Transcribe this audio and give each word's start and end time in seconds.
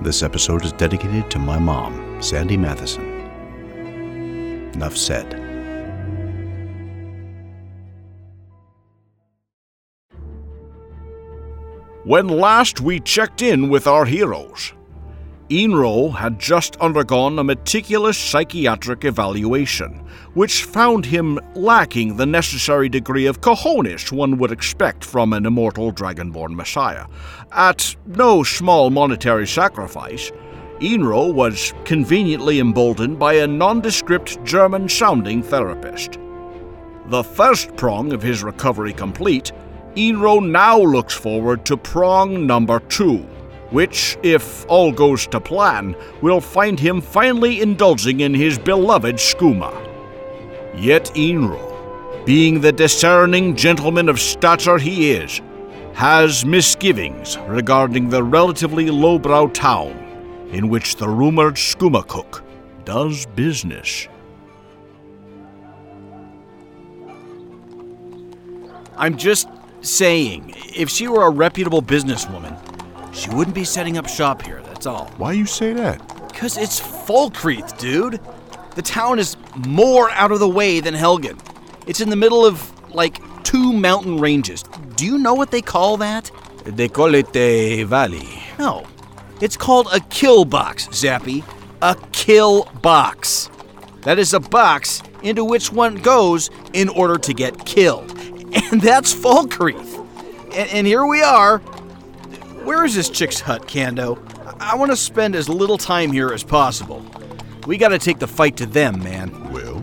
This 0.00 0.22
episode 0.22 0.64
is 0.64 0.72
dedicated 0.74 1.28
to 1.32 1.40
my 1.40 1.58
mom, 1.58 2.22
Sandy 2.22 2.56
Matheson. 2.56 3.04
Enough 4.74 4.96
said. 4.96 5.34
When 12.04 12.28
last 12.28 12.80
we 12.80 13.00
checked 13.00 13.42
in 13.42 13.68
with 13.68 13.88
our 13.88 14.04
heroes, 14.04 14.72
Enro 15.50 16.14
had 16.14 16.38
just 16.38 16.76
undergone 16.76 17.38
a 17.38 17.44
meticulous 17.44 18.18
psychiatric 18.18 19.06
evaluation, 19.06 20.04
which 20.34 20.64
found 20.64 21.06
him 21.06 21.40
lacking 21.54 22.16
the 22.16 22.26
necessary 22.26 22.86
degree 22.90 23.24
of 23.24 23.40
cojones 23.40 24.12
one 24.12 24.36
would 24.36 24.52
expect 24.52 25.02
from 25.02 25.32
an 25.32 25.46
immortal 25.46 25.90
dragonborn 25.90 26.54
messiah. 26.54 27.06
At 27.50 27.96
no 28.04 28.42
small 28.42 28.90
monetary 28.90 29.46
sacrifice, 29.46 30.30
Enro 30.80 31.32
was 31.32 31.72
conveniently 31.86 32.60
emboldened 32.60 33.18
by 33.18 33.34
a 33.34 33.46
nondescript 33.46 34.44
German 34.44 34.86
sounding 34.86 35.42
therapist. 35.42 36.18
The 37.06 37.24
first 37.24 37.74
prong 37.74 38.12
of 38.12 38.20
his 38.20 38.42
recovery 38.42 38.92
complete, 38.92 39.52
Enro 39.96 40.46
now 40.46 40.78
looks 40.78 41.14
forward 41.14 41.64
to 41.64 41.78
prong 41.78 42.46
number 42.46 42.80
two, 42.80 43.26
which, 43.70 44.16
if 44.22 44.64
all 44.66 44.92
goes 44.92 45.26
to 45.26 45.40
plan, 45.40 45.94
will 46.22 46.40
find 46.40 46.80
him 46.80 47.00
finally 47.00 47.60
indulging 47.60 48.20
in 48.20 48.34
his 48.34 48.58
beloved 48.58 49.16
skooma. 49.16 49.72
Yet 50.74 51.06
Enro, 51.14 52.24
being 52.24 52.60
the 52.60 52.72
discerning 52.72 53.56
gentleman 53.56 54.08
of 54.08 54.20
stature 54.20 54.78
he 54.78 55.10
is, 55.10 55.40
has 55.94 56.44
misgivings 56.44 57.36
regarding 57.46 58.08
the 58.08 58.22
relatively 58.22 58.90
lowbrow 58.90 59.48
town 59.48 59.90
in 60.52 60.68
which 60.68 60.96
the 60.96 61.08
rumored 61.08 61.54
skooma 61.54 62.06
cook 62.06 62.44
does 62.84 63.26
business. 63.34 64.08
I'm 68.96 69.16
just 69.16 69.48
saying, 69.80 70.54
if 70.74 70.88
she 70.88 71.06
were 71.06 71.26
a 71.26 71.30
reputable 71.30 71.82
businesswoman, 71.82 72.56
she 73.18 73.30
wouldn't 73.30 73.54
be 73.54 73.64
setting 73.64 73.98
up 73.98 74.08
shop 74.08 74.42
here, 74.42 74.62
that's 74.62 74.86
all. 74.86 75.06
Why 75.16 75.32
you 75.32 75.46
say 75.46 75.72
that? 75.72 75.98
Because 76.28 76.56
it's 76.56 76.80
Falkreath, 76.80 77.78
dude. 77.78 78.20
The 78.76 78.82
town 78.82 79.18
is 79.18 79.36
more 79.66 80.10
out 80.12 80.30
of 80.30 80.38
the 80.38 80.48
way 80.48 80.80
than 80.80 80.94
Helgen. 80.94 81.38
It's 81.86 82.00
in 82.00 82.10
the 82.10 82.16
middle 82.16 82.46
of, 82.46 82.72
like, 82.94 83.20
two 83.42 83.72
mountain 83.72 84.18
ranges. 84.20 84.62
Do 84.94 85.04
you 85.04 85.18
know 85.18 85.34
what 85.34 85.50
they 85.50 85.62
call 85.62 85.96
that? 85.96 86.30
They 86.64 86.88
call 86.88 87.14
it 87.14 87.34
a 87.34 87.82
valley. 87.84 88.42
No. 88.58 88.86
It's 89.40 89.56
called 89.56 89.88
a 89.92 90.00
kill 90.00 90.44
box, 90.44 90.86
Zappy. 90.88 91.42
A 91.82 91.96
kill 92.12 92.64
box. 92.82 93.50
That 94.02 94.18
is 94.18 94.32
a 94.34 94.40
box 94.40 95.02
into 95.22 95.44
which 95.44 95.72
one 95.72 95.96
goes 95.96 96.50
in 96.72 96.88
order 96.88 97.18
to 97.18 97.34
get 97.34 97.64
killed. 97.66 98.14
And 98.70 98.80
that's 98.80 99.14
Falkreath. 99.14 100.06
And, 100.54 100.70
and 100.70 100.86
here 100.86 101.04
we 101.04 101.22
are. 101.22 101.60
Where 102.68 102.84
is 102.84 102.94
this 102.94 103.08
chick's 103.08 103.40
hut, 103.40 103.66
Kando? 103.66 104.18
I, 104.60 104.72
I 104.72 104.74
want 104.74 104.90
to 104.90 104.96
spend 104.96 105.34
as 105.34 105.48
little 105.48 105.78
time 105.78 106.12
here 106.12 106.34
as 106.34 106.44
possible. 106.44 107.02
We 107.66 107.78
gotta 107.78 107.98
take 107.98 108.18
the 108.18 108.26
fight 108.26 108.58
to 108.58 108.66
them, 108.66 109.02
man. 109.02 109.50
Well, 109.50 109.82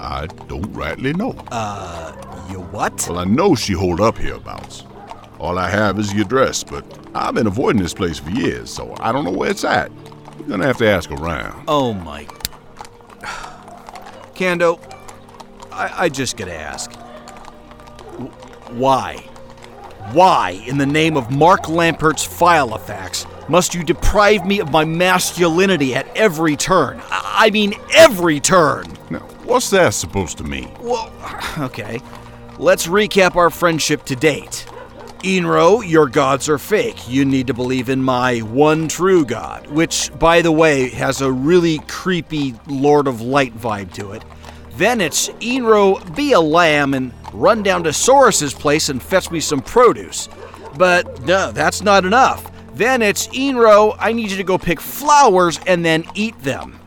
I 0.00 0.26
don't 0.26 0.72
rightly 0.72 1.12
know. 1.12 1.30
Uh, 1.52 2.12
you 2.50 2.58
what? 2.58 3.06
Well, 3.08 3.20
I 3.20 3.24
know 3.24 3.54
she 3.54 3.72
hold 3.72 4.00
up 4.00 4.18
hereabouts. 4.18 4.82
All 5.38 5.60
I 5.60 5.70
have 5.70 5.96
is 6.00 6.12
the 6.12 6.22
address, 6.22 6.64
but 6.64 6.84
I've 7.14 7.34
been 7.34 7.46
avoiding 7.46 7.80
this 7.80 7.94
place 7.94 8.18
for 8.18 8.30
years, 8.30 8.68
so 8.68 8.96
I 8.98 9.12
don't 9.12 9.24
know 9.24 9.30
where 9.30 9.52
it's 9.52 9.62
at. 9.62 9.92
You're 10.40 10.48
gonna 10.48 10.66
have 10.66 10.78
to 10.78 10.88
ask 10.88 11.12
around. 11.12 11.66
Oh 11.68 11.92
my. 11.94 12.24
Kando, 14.34 14.80
I, 15.70 16.06
I 16.06 16.08
just 16.08 16.36
gotta 16.36 16.56
ask. 16.56 16.90
W- 18.14 18.28
Why? 18.72 19.24
Why, 20.12 20.62
in 20.66 20.78
the 20.78 20.86
name 20.86 21.16
of 21.16 21.30
Mark 21.30 21.68
Lampert's 21.68 22.24
file 22.24 22.68
Filofax, 22.68 23.48
must 23.48 23.74
you 23.74 23.82
deprive 23.82 24.46
me 24.46 24.60
of 24.60 24.70
my 24.70 24.84
masculinity 24.84 25.94
at 25.94 26.06
every 26.16 26.56
turn? 26.56 27.00
I 27.10 27.24
I 27.36 27.50
mean, 27.50 27.74
every 27.92 28.38
turn! 28.38 28.86
Now, 29.10 29.18
what's 29.44 29.68
that 29.70 29.92
supposed 29.92 30.38
to 30.38 30.44
mean? 30.44 30.70
Well, 30.80 31.12
okay. 31.58 32.00
Let's 32.58 32.86
recap 32.86 33.34
our 33.34 33.50
friendship 33.50 34.04
to 34.04 34.16
date. 34.16 34.66
Enro, 35.24 35.86
your 35.86 36.06
gods 36.06 36.48
are 36.48 36.58
fake. 36.58 37.08
You 37.08 37.24
need 37.24 37.48
to 37.48 37.54
believe 37.54 37.88
in 37.88 38.02
my 38.02 38.38
one 38.38 38.86
true 38.86 39.24
god, 39.24 39.66
which, 39.66 40.16
by 40.18 40.42
the 40.42 40.52
way, 40.52 40.90
has 40.90 41.22
a 41.22 41.32
really 41.32 41.80
creepy 41.88 42.54
Lord 42.68 43.08
of 43.08 43.20
Light 43.20 43.54
vibe 43.58 43.92
to 43.94 44.12
it. 44.12 44.24
Then 44.76 45.00
it's 45.00 45.28
Enro, 45.40 46.14
be 46.14 46.32
a 46.32 46.40
lamb 46.40 46.94
and 46.94 47.12
run 47.34 47.62
down 47.62 47.82
to 47.84 47.92
Saurus's 47.92 48.54
place 48.54 48.88
and 48.88 49.02
fetch 49.02 49.30
me 49.30 49.40
some 49.40 49.60
produce. 49.60 50.28
But 50.76 51.22
no, 51.22 51.52
that's 51.52 51.82
not 51.82 52.04
enough. 52.04 52.50
Then 52.74 53.02
it's 53.02 53.28
Enro, 53.28 53.96
I 54.00 54.12
need 54.12 54.30
you 54.30 54.36
to 54.36 54.44
go 54.44 54.58
pick 54.58 54.80
flowers 54.80 55.60
and 55.66 55.84
then 55.84 56.04
eat 56.14 56.38
them. 56.40 56.78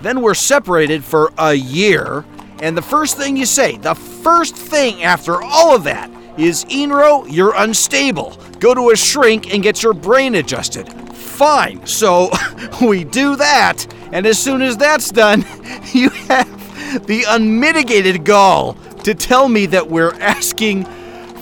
Then 0.00 0.20
we're 0.20 0.34
separated 0.34 1.04
for 1.04 1.32
a 1.38 1.54
year, 1.54 2.24
and 2.60 2.76
the 2.76 2.82
first 2.82 3.16
thing 3.16 3.36
you 3.36 3.46
say, 3.46 3.76
the 3.76 3.94
first 3.94 4.56
thing 4.56 5.02
after 5.02 5.42
all 5.42 5.74
of 5.74 5.84
that, 5.84 6.10
is 6.36 6.64
Enro, 6.66 7.26
you're 7.28 7.54
unstable. 7.56 8.36
Go 8.60 8.74
to 8.74 8.90
a 8.90 8.96
shrink 8.96 9.52
and 9.52 9.62
get 9.62 9.82
your 9.82 9.92
brain 9.92 10.36
adjusted. 10.36 10.88
Fine, 11.12 11.84
so 11.86 12.30
we 12.82 13.04
do 13.04 13.36
that, 13.36 13.86
and 14.12 14.26
as 14.26 14.38
soon 14.38 14.62
as 14.62 14.76
that's 14.76 15.10
done, 15.10 15.44
you 15.92 16.10
have 16.10 17.06
the 17.06 17.24
unmitigated 17.28 18.24
gall 18.24 18.76
to 19.08 19.14
tell 19.14 19.48
me 19.48 19.64
that 19.64 19.88
we're 19.88 20.12
asking 20.20 20.84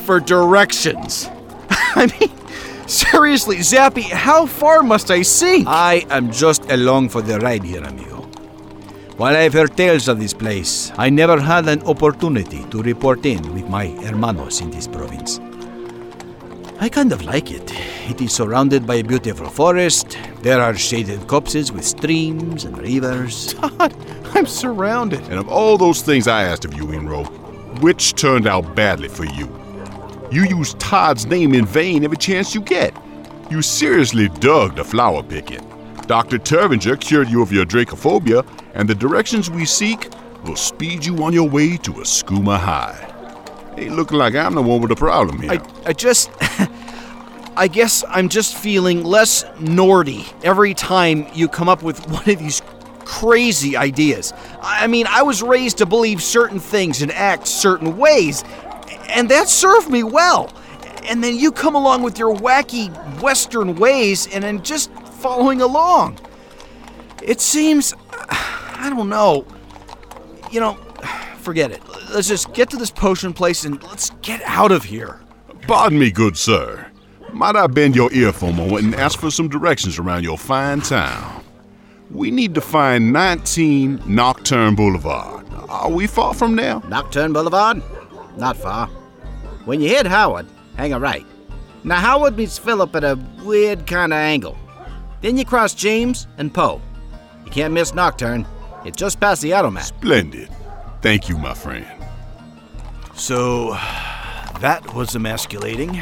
for 0.06 0.20
directions. 0.20 1.28
I 1.96 2.06
mean, 2.06 2.30
seriously, 2.86 3.56
Zappy, 3.56 4.02
how 4.02 4.46
far 4.46 4.84
must 4.84 5.10
I 5.10 5.22
sink? 5.22 5.66
I 5.66 6.06
am 6.10 6.30
just 6.30 6.70
along 6.70 7.08
for 7.08 7.22
the 7.22 7.40
ride 7.40 7.64
here, 7.64 7.82
amigo. 7.82 8.22
While 9.16 9.34
I've 9.34 9.52
heard 9.52 9.76
tales 9.76 10.06
of 10.06 10.20
this 10.20 10.32
place, 10.32 10.92
I 10.96 11.10
never 11.10 11.40
had 11.40 11.66
an 11.66 11.82
opportunity 11.82 12.62
to 12.70 12.82
report 12.82 13.26
in 13.26 13.42
with 13.52 13.68
my 13.68 13.88
hermanos 13.88 14.60
in 14.60 14.70
this 14.70 14.86
province. 14.86 15.40
I 16.78 16.88
kind 16.88 17.12
of 17.12 17.22
like 17.22 17.50
it. 17.50 17.72
It 18.08 18.20
is 18.20 18.32
surrounded 18.32 18.86
by 18.86 18.96
a 18.96 19.02
beautiful 19.02 19.48
forest. 19.48 20.16
There 20.42 20.60
are 20.60 20.76
shaded 20.76 21.26
copses 21.26 21.72
with 21.72 21.84
streams 21.84 22.64
and 22.64 22.78
rivers. 22.78 23.54
God, 23.54 23.92
I'm 24.36 24.46
surrounded. 24.46 25.22
And 25.22 25.40
of 25.40 25.48
all 25.48 25.76
those 25.76 26.02
things 26.02 26.28
I 26.28 26.44
asked 26.44 26.64
of 26.64 26.74
you, 26.74 26.86
Enro, 26.86 27.45
which 27.80 28.14
turned 28.14 28.46
out 28.46 28.74
badly 28.74 29.08
for 29.08 29.24
you? 29.24 29.48
You 30.30 30.44
used 30.44 30.78
Todd's 30.80 31.26
name 31.26 31.54
in 31.54 31.64
vain 31.64 32.04
every 32.04 32.16
chance 32.16 32.54
you 32.54 32.60
get. 32.60 32.94
You 33.50 33.62
seriously 33.62 34.28
dug 34.28 34.76
the 34.76 34.84
flower 34.84 35.22
picking. 35.22 35.64
Dr. 36.06 36.38
Turvinger 36.38 37.00
cured 37.00 37.28
you 37.28 37.42
of 37.42 37.52
your 37.52 37.64
dracophobia, 37.64 38.46
and 38.74 38.88
the 38.88 38.94
directions 38.94 39.50
we 39.50 39.64
seek 39.64 40.08
will 40.44 40.56
speed 40.56 41.04
you 41.04 41.22
on 41.24 41.32
your 41.32 41.48
way 41.48 41.76
to 41.78 41.92
a 41.92 42.04
skooma 42.04 42.58
high. 42.58 43.12
Ain't 43.76 43.94
looking 43.94 44.18
like 44.18 44.34
I'm 44.34 44.54
the 44.54 44.62
one 44.62 44.80
with 44.80 44.90
the 44.90 44.96
problem 44.96 45.42
here. 45.42 45.52
I, 45.52 45.60
I 45.86 45.92
just. 45.92 46.30
I 47.58 47.68
guess 47.68 48.04
I'm 48.10 48.28
just 48.28 48.54
feeling 48.54 49.02
less 49.02 49.42
Nordy 49.58 50.30
every 50.44 50.74
time 50.74 51.26
you 51.32 51.48
come 51.48 51.70
up 51.70 51.82
with 51.82 52.06
one 52.10 52.28
of 52.28 52.38
these 52.38 52.60
crazy 53.20 53.76
ideas. 53.76 54.32
I 54.60 54.86
mean, 54.86 55.06
I 55.08 55.22
was 55.22 55.42
raised 55.42 55.78
to 55.78 55.86
believe 55.86 56.22
certain 56.22 56.60
things 56.60 57.00
and 57.00 57.10
act 57.12 57.48
certain 57.48 57.96
ways, 57.96 58.44
and 59.08 59.30
that 59.30 59.48
served 59.48 59.90
me 59.90 60.02
well. 60.02 60.52
And 61.04 61.22
then 61.24 61.36
you 61.36 61.50
come 61.52 61.74
along 61.74 62.02
with 62.02 62.18
your 62.18 62.34
wacky 62.34 62.90
Western 63.22 63.76
ways 63.76 64.26
and 64.26 64.44
then 64.44 64.62
just 64.62 64.92
following 64.92 65.62
along. 65.62 66.18
It 67.22 67.40
seems. 67.40 67.94
I 68.12 68.90
don't 68.94 69.08
know. 69.08 69.46
You 70.50 70.60
know, 70.60 70.74
forget 71.38 71.70
it. 71.70 71.80
Let's 72.12 72.28
just 72.28 72.52
get 72.52 72.68
to 72.70 72.76
this 72.76 72.90
potion 72.90 73.32
place 73.32 73.64
and 73.64 73.82
let's 73.84 74.10
get 74.20 74.42
out 74.44 74.72
of 74.72 74.84
here. 74.84 75.20
Pardon 75.62 75.98
me, 75.98 76.10
good 76.10 76.36
sir. 76.36 76.86
Might 77.32 77.56
I 77.56 77.66
bend 77.66 77.96
your 77.96 78.12
ear 78.12 78.32
for 78.32 78.50
a 78.50 78.52
moment 78.52 78.84
and 78.84 78.94
ask 78.94 79.18
for 79.18 79.30
some 79.30 79.48
directions 79.48 79.98
around 79.98 80.24
your 80.24 80.36
fine 80.36 80.80
town? 80.80 81.35
We 82.10 82.30
need 82.30 82.54
to 82.54 82.60
find 82.60 83.12
19 83.12 84.02
Nocturne 84.06 84.74
Boulevard. 84.74 85.46
Are 85.68 85.90
we 85.90 86.06
far 86.06 86.34
from 86.34 86.56
there? 86.56 86.80
Nocturne 86.88 87.32
Boulevard? 87.32 87.82
Not 88.36 88.56
far. 88.56 88.86
When 89.64 89.80
you 89.80 89.88
hit 89.88 90.06
Howard, 90.06 90.46
hang 90.76 90.92
a 90.92 91.00
right. 91.00 91.26
Now, 91.82 91.96
Howard 91.96 92.36
meets 92.36 92.58
Philip 92.58 92.94
at 92.94 93.04
a 93.04 93.18
weird 93.42 93.86
kind 93.86 94.12
of 94.12 94.18
angle. 94.18 94.56
Then 95.20 95.36
you 95.36 95.44
cross 95.44 95.74
James 95.74 96.26
and 96.38 96.52
Poe. 96.54 96.80
You 97.44 97.50
can't 97.50 97.74
miss 97.74 97.94
Nocturne. 97.94 98.46
It's 98.84 98.96
just 98.96 99.18
past 99.18 99.42
the 99.42 99.52
automat. 99.52 99.84
Splendid. 99.84 100.48
Thank 101.02 101.28
you, 101.28 101.36
my 101.36 101.54
friend. 101.54 101.86
So, 103.14 103.70
that 104.60 104.94
was 104.94 105.16
emasculating. 105.16 106.00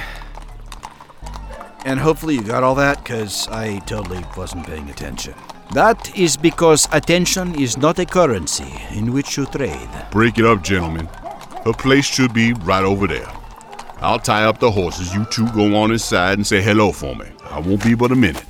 And 1.86 2.00
hopefully 2.00 2.34
you 2.34 2.42
got 2.42 2.62
all 2.62 2.74
that, 2.76 3.02
because 3.02 3.48
I 3.48 3.78
totally 3.80 4.24
wasn't 4.36 4.66
paying 4.66 4.90
attention. 4.90 5.34
That 5.72 6.16
is 6.16 6.36
because 6.36 6.88
attention 6.92 7.58
is 7.60 7.76
not 7.76 7.98
a 7.98 8.06
currency 8.06 8.72
in 8.90 9.12
which 9.12 9.36
you 9.36 9.46
trade. 9.46 9.88
Break 10.10 10.38
it 10.38 10.44
up, 10.44 10.62
gentlemen. 10.62 11.06
Her 11.64 11.72
place 11.72 12.04
should 12.04 12.32
be 12.32 12.52
right 12.52 12.84
over 12.84 13.06
there. 13.06 13.30
I'll 13.98 14.18
tie 14.18 14.44
up 14.44 14.58
the 14.58 14.70
horses. 14.70 15.14
You 15.14 15.24
two 15.26 15.50
go 15.52 15.74
on 15.76 15.90
inside 15.90 16.38
and 16.38 16.46
say 16.46 16.62
hello 16.62 16.92
for 16.92 17.16
me. 17.16 17.26
I 17.44 17.58
won't 17.58 17.82
be 17.82 17.94
but 17.94 18.12
a 18.12 18.14
minute. 18.14 18.44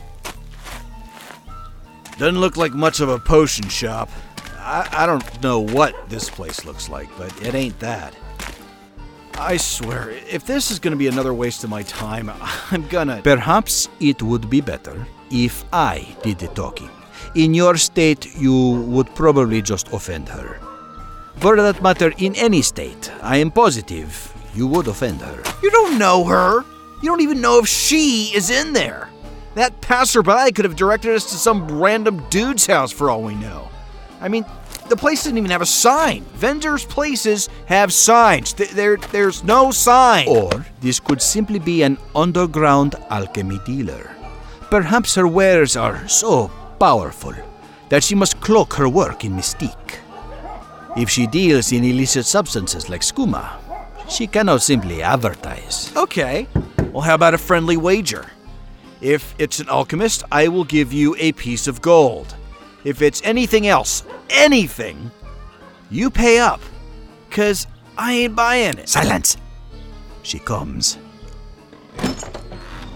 Doesn't 2.19 2.41
look 2.41 2.57
like 2.57 2.73
much 2.73 3.01
of 3.01 3.09
a 3.09 3.19
potion 3.19 3.69
shop. 3.69 4.11
I, 4.59 4.89
I 4.93 5.07
don't 5.07 5.43
know 5.43 5.61
what 5.61 6.09
this 6.09 6.29
place 6.29 6.65
looks 6.65 6.89
like, 6.89 7.09
but 7.17 7.31
it 7.43 7.55
ain't 7.55 7.79
that. 7.81 8.15
I 9.37 9.57
swear, 9.57 10.11
if 10.11 10.47
this 10.47 10.71
is 10.71 10.79
gonna 10.79 10.97
be 10.97 11.09
another 11.09 11.35
waste 11.35 11.65
of 11.65 11.71
my 11.71 11.83
time, 11.83 12.31
I'm 12.71 12.87
gonna. 12.89 13.21
Perhaps 13.23 13.89
it 14.01 14.23
would 14.23 14.49
be 14.49 14.61
better 14.61 15.07
if 15.31 15.65
I 15.73 16.17
did 16.23 16.39
the 16.39 16.49
talking. 16.49 16.91
In 17.35 17.55
your 17.55 17.77
state, 17.77 18.35
you 18.37 18.83
would 18.89 19.15
probably 19.15 19.63
just 19.63 19.93
offend 19.93 20.29
her. 20.29 20.61
For 21.37 21.57
that 21.57 21.83
matter, 21.83 22.13
in 22.19 22.35
any 22.37 22.63
state, 22.63 23.11
I 23.23 23.39
am 23.39 23.51
positive 23.51 24.33
you 24.55 24.67
would 24.69 24.87
offend 24.87 25.21
her. 25.21 25.43
You 25.63 25.71
don't 25.71 25.99
know 25.99 26.25
her! 26.25 26.63
You 27.03 27.11
don't 27.11 27.21
even 27.23 27.41
know 27.41 27.59
if 27.59 27.67
she 27.69 28.31
is 28.35 28.51
in 28.51 28.73
there! 28.73 29.09
That 29.57 29.81
passerby 29.81 30.53
could 30.53 30.65
have 30.65 30.77
directed 30.77 31.15
us 31.15 31.31
to 31.31 31.37
some 31.37 31.67
random 31.81 32.25
dude's 32.31 32.67
house 32.67 32.93
for 32.93 33.11
all 33.11 33.23
we 33.23 33.35
know. 33.35 33.69
I 34.21 34.29
mean, 34.29 34.45
the 34.89 34.97
place 34.97 35.25
didn't 35.25 35.39
even 35.39 35.51
have 35.51 35.63
a 35.63 35.67
sign. 35.67 36.23
Vendors' 36.35 36.85
places 36.85 37.49
have 37.67 37.93
signs. 37.93 38.53
Th- 38.53 38.71
There, 38.71 38.97
there's 38.97 39.43
no 39.45 39.71
sign. 39.71 40.29
Or 40.29 40.65
this 40.81 41.01
could 41.01 41.21
simply 41.23 41.59
be 41.59 41.83
an 41.83 41.99
underground 42.15 42.95
alchemy 43.11 43.61
dealer. 43.65 44.11
Perhaps 44.71 45.15
her 45.15 45.29
wares 45.29 45.77
are 45.77 46.07
so 46.09 46.51
powerful 46.85 47.33
that 47.89 48.05
she 48.05 48.15
must 48.15 48.39
cloak 48.43 48.75
her 48.75 48.91
work 48.91 49.25
in 49.25 49.33
mystique. 49.33 49.93
If 50.99 51.09
she 51.09 51.27
deals 51.27 51.73
in 51.73 51.83
illicit 51.83 52.27
substances 52.27 52.91
like 52.91 53.01
skooma, 53.01 53.45
she 54.07 54.27
cannot 54.27 54.61
simply 54.61 55.03
advertise. 55.03 55.91
Okay. 55.97 56.47
Well, 56.93 57.01
how 57.01 57.15
about 57.15 57.33
a 57.33 57.39
friendly 57.39 57.79
wager? 57.79 58.27
If 59.01 59.35
it's 59.39 59.61
an 59.61 59.69
alchemist, 59.71 60.25
I 60.31 60.49
will 60.49 60.65
give 60.65 60.93
you 60.93 61.17
a 61.19 61.33
piece 61.33 61.67
of 61.67 61.81
gold. 61.81 62.35
If 62.85 63.01
it's 63.01 63.23
anything 63.25 63.67
else, 63.67 64.05
anything, 64.29 65.11
you 65.91 66.11
pay 66.11 66.39
up. 66.39 66.61
Cause 67.31 67.67
I 67.97 68.13
ain't 68.13 68.37
buying 68.37 68.77
it. 68.77 68.91
Silence! 68.91 69.39
She 70.23 70.39
comes. 70.39 70.99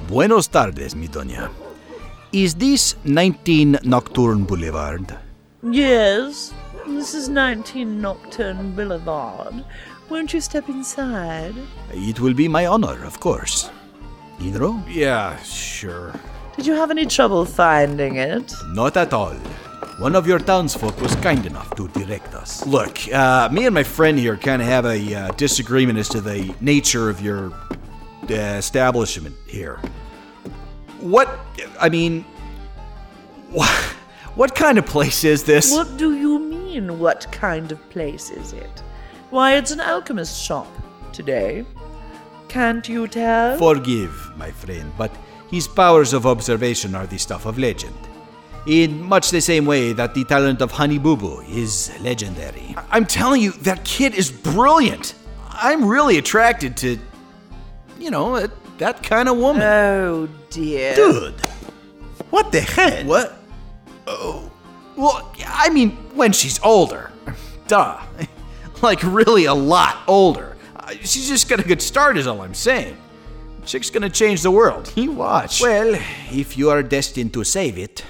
Buenos 0.08 0.46
tardes, 0.48 0.94
mi 0.94 1.08
doña. 1.08 1.48
Is 2.32 2.54
this 2.56 2.94
19 3.04 3.78
Nocturne 3.84 4.44
Boulevard? 4.44 5.16
Yes, 5.62 6.52
this 6.86 7.14
is 7.14 7.30
19 7.30 8.02
Nocturne 8.02 8.72
Boulevard. 8.76 9.64
Won't 10.10 10.34
you 10.34 10.40
step 10.42 10.68
inside? 10.68 11.54
It 11.90 12.20
will 12.20 12.34
be 12.34 12.46
my 12.46 12.66
honor, 12.66 13.02
of 13.06 13.18
course. 13.18 13.70
Hidro? 14.38 14.84
Yeah, 14.86 15.38
sure. 15.38 16.12
Did 16.54 16.66
you 16.66 16.74
have 16.74 16.90
any 16.90 17.06
trouble 17.06 17.46
finding 17.46 18.16
it? 18.16 18.52
Not 18.74 18.98
at 18.98 19.14
all. 19.14 19.34
One 19.98 20.14
of 20.14 20.26
your 20.26 20.38
townsfolk 20.38 21.00
was 21.00 21.14
kind 21.16 21.46
enough 21.46 21.74
to 21.76 21.88
direct 21.88 22.34
us. 22.34 22.66
Look, 22.66 23.10
uh, 23.10 23.48
me 23.50 23.64
and 23.64 23.74
my 23.74 23.84
friend 23.84 24.18
here 24.18 24.36
kind 24.36 24.60
of 24.60 24.68
have 24.68 24.84
a 24.84 25.14
uh, 25.14 25.30
disagreement 25.32 25.98
as 25.98 26.10
to 26.10 26.20
the 26.20 26.54
nature 26.60 27.08
of 27.08 27.22
your 27.22 27.54
uh, 28.28 28.34
establishment 28.34 29.34
here. 29.46 29.80
What, 31.00 31.28
I 31.80 31.88
mean, 31.88 32.24
what, 33.50 33.68
what 34.34 34.54
kind 34.54 34.78
of 34.78 34.86
place 34.86 35.24
is 35.24 35.44
this? 35.44 35.72
What 35.72 35.96
do 35.96 36.16
you 36.16 36.38
mean, 36.38 36.98
what 36.98 37.30
kind 37.32 37.70
of 37.72 37.90
place 37.90 38.30
is 38.30 38.52
it? 38.52 38.82
Why, 39.30 39.56
it's 39.56 39.70
an 39.70 39.80
alchemist 39.80 40.42
shop 40.42 40.66
today. 41.12 41.64
Can't 42.48 42.88
you 42.88 43.06
tell? 43.06 43.58
Forgive, 43.58 44.32
my 44.36 44.50
friend, 44.50 44.90
but 44.96 45.14
his 45.50 45.68
powers 45.68 46.12
of 46.12 46.26
observation 46.26 46.94
are 46.94 47.06
the 47.06 47.18
stuff 47.18 47.46
of 47.46 47.58
legend. 47.58 47.94
In 48.66 49.02
much 49.02 49.30
the 49.30 49.40
same 49.40 49.64
way 49.66 49.92
that 49.92 50.14
the 50.14 50.24
talent 50.24 50.60
of 50.60 50.72
Honey 50.72 50.98
Boo 50.98 51.16
Boo 51.16 51.40
is 51.48 51.90
legendary. 52.00 52.74
I'm 52.90 53.06
telling 53.06 53.40
you, 53.40 53.52
that 53.62 53.84
kid 53.84 54.14
is 54.14 54.30
brilliant. 54.30 55.14
I'm 55.48 55.84
really 55.84 56.18
attracted 56.18 56.76
to, 56.78 56.98
you 57.98 58.10
know, 58.10 58.46
that, 58.78 58.96
that 58.96 59.02
kind 59.02 59.28
of 59.28 59.36
woman. 59.36 59.62
oh 59.62 60.28
dear. 60.50 60.94
Dude, 60.94 61.34
what 62.30 62.52
the 62.52 62.60
heck? 62.60 63.06
What? 63.06 63.38
Oh, 64.06 64.50
well, 64.96 65.32
I 65.46 65.68
mean, 65.70 65.90
when 66.14 66.32
she's 66.32 66.60
older. 66.62 67.12
Duh. 67.68 68.00
like, 68.82 69.02
really 69.02 69.44
a 69.44 69.54
lot 69.54 69.98
older. 70.08 70.56
Uh, 70.74 70.92
She's 71.02 71.28
just 71.28 71.48
got 71.48 71.60
a 71.60 71.62
good 71.62 71.82
start, 71.82 72.16
is 72.16 72.26
all 72.26 72.40
I'm 72.40 72.54
saying. 72.54 72.96
Chick's 73.66 73.90
gonna 73.90 74.08
change 74.08 74.42
the 74.42 74.50
world. 74.50 74.90
You 74.96 75.12
watch. 75.12 75.60
Well, 75.60 75.94
if 76.32 76.56
you 76.56 76.70
are 76.70 76.82
destined 76.82 77.34
to 77.34 77.44
save 77.44 77.76
it, 77.76 78.02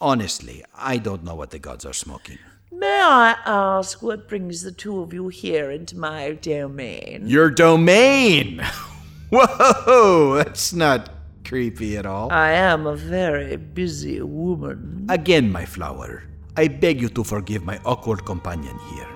honestly, 0.00 0.64
I 0.76 0.98
don't 0.98 1.24
know 1.24 1.34
what 1.34 1.50
the 1.50 1.58
gods 1.58 1.84
are 1.84 1.92
smoking. 1.92 2.38
May 2.70 3.00
I 3.02 3.34
ask 3.46 4.00
what 4.02 4.28
brings 4.28 4.62
the 4.62 4.70
two 4.70 5.00
of 5.00 5.12
you 5.12 5.28
here 5.28 5.70
into 5.70 5.98
my 5.98 6.32
domain? 6.32 7.24
Your 7.26 7.50
domain! 7.50 8.62
Whoa, 9.30 10.36
that's 10.36 10.72
not 10.72 11.10
creepy 11.44 11.96
at 11.96 12.06
all. 12.06 12.30
I 12.30 12.52
am 12.52 12.86
a 12.86 12.94
very 12.94 13.56
busy 13.56 14.20
woman. 14.22 15.06
Again, 15.08 15.50
my 15.50 15.64
flower, 15.64 16.22
I 16.56 16.68
beg 16.68 17.00
you 17.00 17.08
to 17.10 17.24
forgive 17.24 17.64
my 17.64 17.80
awkward 17.84 18.24
companion 18.24 18.78
here. 18.94 19.08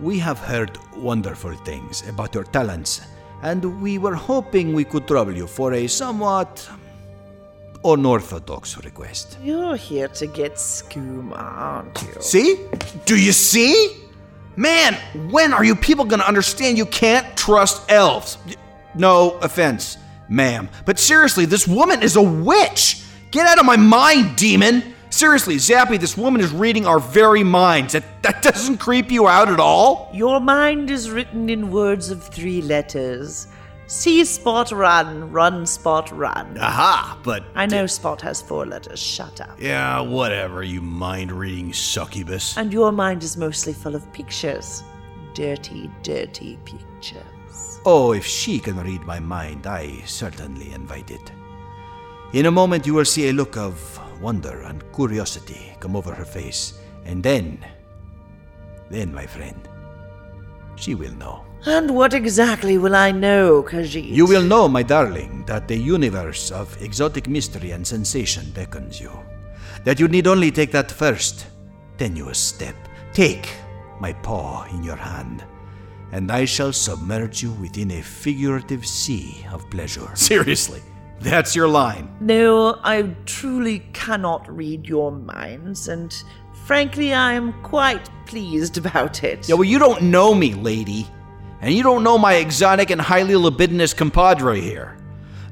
We 0.00 0.18
have 0.18 0.38
heard 0.38 0.76
wonderful 0.96 1.54
things 1.64 2.02
about 2.08 2.34
your 2.34 2.44
talents, 2.44 3.02
and 3.42 3.80
we 3.80 3.98
were 3.98 4.16
hoping 4.16 4.74
we 4.74 4.84
could 4.84 5.06
trouble 5.06 5.36
you 5.36 5.46
for 5.46 5.74
a 5.74 5.86
somewhat 5.86 6.68
unorthodox 7.84 8.82
request. 8.84 9.38
You're 9.42 9.76
here 9.76 10.08
to 10.08 10.26
get 10.26 10.54
skooma, 10.54 11.38
aren't 11.38 12.02
you? 12.02 12.20
See? 12.20 12.66
Do 13.04 13.16
you 13.16 13.32
see? 13.32 14.02
Man, 14.56 14.94
when 15.30 15.52
are 15.52 15.64
you 15.64 15.76
people 15.76 16.04
gonna 16.04 16.24
understand 16.24 16.78
you 16.78 16.86
can't 16.86 17.36
trust 17.36 17.88
elves? 17.90 18.38
No 18.96 19.38
offense, 19.42 19.98
ma'am. 20.28 20.68
But 20.84 20.98
seriously, 20.98 21.44
this 21.44 21.68
woman 21.68 22.02
is 22.02 22.16
a 22.16 22.22
witch! 22.22 23.02
Get 23.30 23.46
out 23.46 23.58
of 23.58 23.66
my 23.66 23.76
mind, 23.76 24.36
demon! 24.36 24.94
Seriously, 25.10 25.56
Zappy, 25.56 25.98
this 25.98 26.16
woman 26.16 26.40
is 26.40 26.52
reading 26.52 26.86
our 26.86 26.98
very 26.98 27.42
minds. 27.42 27.94
That, 27.94 28.22
that 28.22 28.42
doesn't 28.42 28.78
creep 28.78 29.10
you 29.10 29.28
out 29.28 29.48
at 29.48 29.60
all? 29.60 30.10
Your 30.12 30.40
mind 30.40 30.90
is 30.90 31.10
written 31.10 31.48
in 31.48 31.70
words 31.70 32.10
of 32.10 32.22
three 32.22 32.60
letters. 32.60 33.46
See 33.86 34.24
Spot 34.24 34.72
run, 34.72 35.30
run 35.30 35.64
Spot 35.64 36.10
run. 36.10 36.58
Aha, 36.58 37.18
but. 37.22 37.44
I 37.54 37.66
know 37.66 37.86
Spot 37.86 38.20
has 38.22 38.42
four 38.42 38.66
letters. 38.66 38.98
Shut 38.98 39.40
up. 39.40 39.60
Yeah, 39.60 40.00
whatever, 40.00 40.62
you 40.62 40.82
mind 40.82 41.30
reading 41.30 41.72
succubus. 41.72 42.56
And 42.58 42.72
your 42.72 42.90
mind 42.90 43.22
is 43.22 43.36
mostly 43.36 43.72
full 43.72 43.94
of 43.94 44.12
pictures. 44.12 44.82
Dirty, 45.34 45.90
dirty 46.02 46.58
pictures. 46.64 47.22
Oh, 47.88 48.12
if 48.12 48.26
she 48.26 48.58
can 48.58 48.80
read 48.80 49.02
my 49.02 49.20
mind, 49.20 49.68
I 49.68 50.02
certainly 50.06 50.72
invite 50.72 51.12
it. 51.12 51.30
In 52.32 52.46
a 52.46 52.50
moment, 52.50 52.84
you 52.84 52.94
will 52.94 53.04
see 53.04 53.28
a 53.28 53.32
look 53.32 53.56
of 53.56 53.78
wonder 54.20 54.62
and 54.62 54.82
curiosity 54.92 55.72
come 55.78 55.94
over 55.94 56.12
her 56.12 56.24
face, 56.24 56.80
and 57.04 57.22
then. 57.22 57.64
Then, 58.90 59.14
my 59.14 59.24
friend, 59.24 59.68
she 60.74 60.96
will 60.96 61.12
know. 61.12 61.44
And 61.64 61.94
what 61.94 62.12
exactly 62.12 62.76
will 62.76 62.96
I 62.96 63.12
know, 63.12 63.62
Khajiit? 63.62 64.10
You 64.10 64.26
will 64.26 64.42
know, 64.42 64.66
my 64.66 64.82
darling, 64.82 65.44
that 65.46 65.68
the 65.68 65.76
universe 65.76 66.50
of 66.50 66.76
exotic 66.82 67.28
mystery 67.28 67.70
and 67.70 67.86
sensation 67.86 68.50
beckons 68.50 69.00
you. 69.00 69.12
That 69.84 70.00
you 70.00 70.08
need 70.08 70.26
only 70.26 70.50
take 70.50 70.72
that 70.72 70.90
first, 70.90 71.46
tenuous 71.98 72.38
step. 72.38 72.74
Take 73.12 73.48
my 74.00 74.12
paw 74.12 74.64
in 74.72 74.82
your 74.82 74.96
hand, 74.96 75.44
and 76.12 76.30
I 76.30 76.44
shall 76.44 76.72
submerge 76.72 77.42
you 77.42 77.52
within 77.52 77.90
a 77.90 78.02
figurative 78.02 78.86
sea 78.86 79.46
of 79.52 79.68
pleasure. 79.70 80.08
Seriously, 80.14 80.82
that's 81.20 81.56
your 81.56 81.68
line. 81.68 82.14
No, 82.20 82.78
I 82.82 83.14
truly 83.24 83.80
cannot 83.92 84.48
read 84.54 84.86
your 84.86 85.10
minds, 85.12 85.88
and 85.88 86.14
frankly, 86.64 87.14
I 87.14 87.32
am 87.32 87.52
quite 87.62 88.08
pleased 88.26 88.78
about 88.78 89.24
it. 89.24 89.48
Yeah, 89.48 89.54
well, 89.54 89.64
you 89.64 89.78
don't 89.78 90.02
know 90.02 90.34
me, 90.34 90.54
lady. 90.54 91.06
And 91.60 91.74
you 91.74 91.82
don't 91.82 92.04
know 92.04 92.18
my 92.18 92.34
exotic 92.34 92.90
and 92.90 93.00
highly 93.00 93.34
libidinous 93.34 93.94
compadre 93.94 94.60
here. 94.60 94.96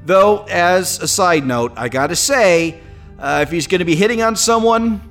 Though, 0.05 0.43
as 0.43 0.99
a 1.01 1.07
side 1.07 1.45
note, 1.45 1.73
I 1.75 1.89
gotta 1.89 2.15
say, 2.15 2.79
uh, 3.17 3.39
if 3.41 3.51
he's 3.51 3.65
gonna 3.65 3.85
be 3.85 3.95
hitting 3.95 4.21
on 4.21 4.35
someone, 4.35 5.01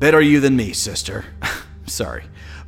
better 0.00 0.20
you 0.20 0.40
than 0.40 0.56
me, 0.56 0.72
sister. 0.72 1.24
Sorry. 1.86 2.24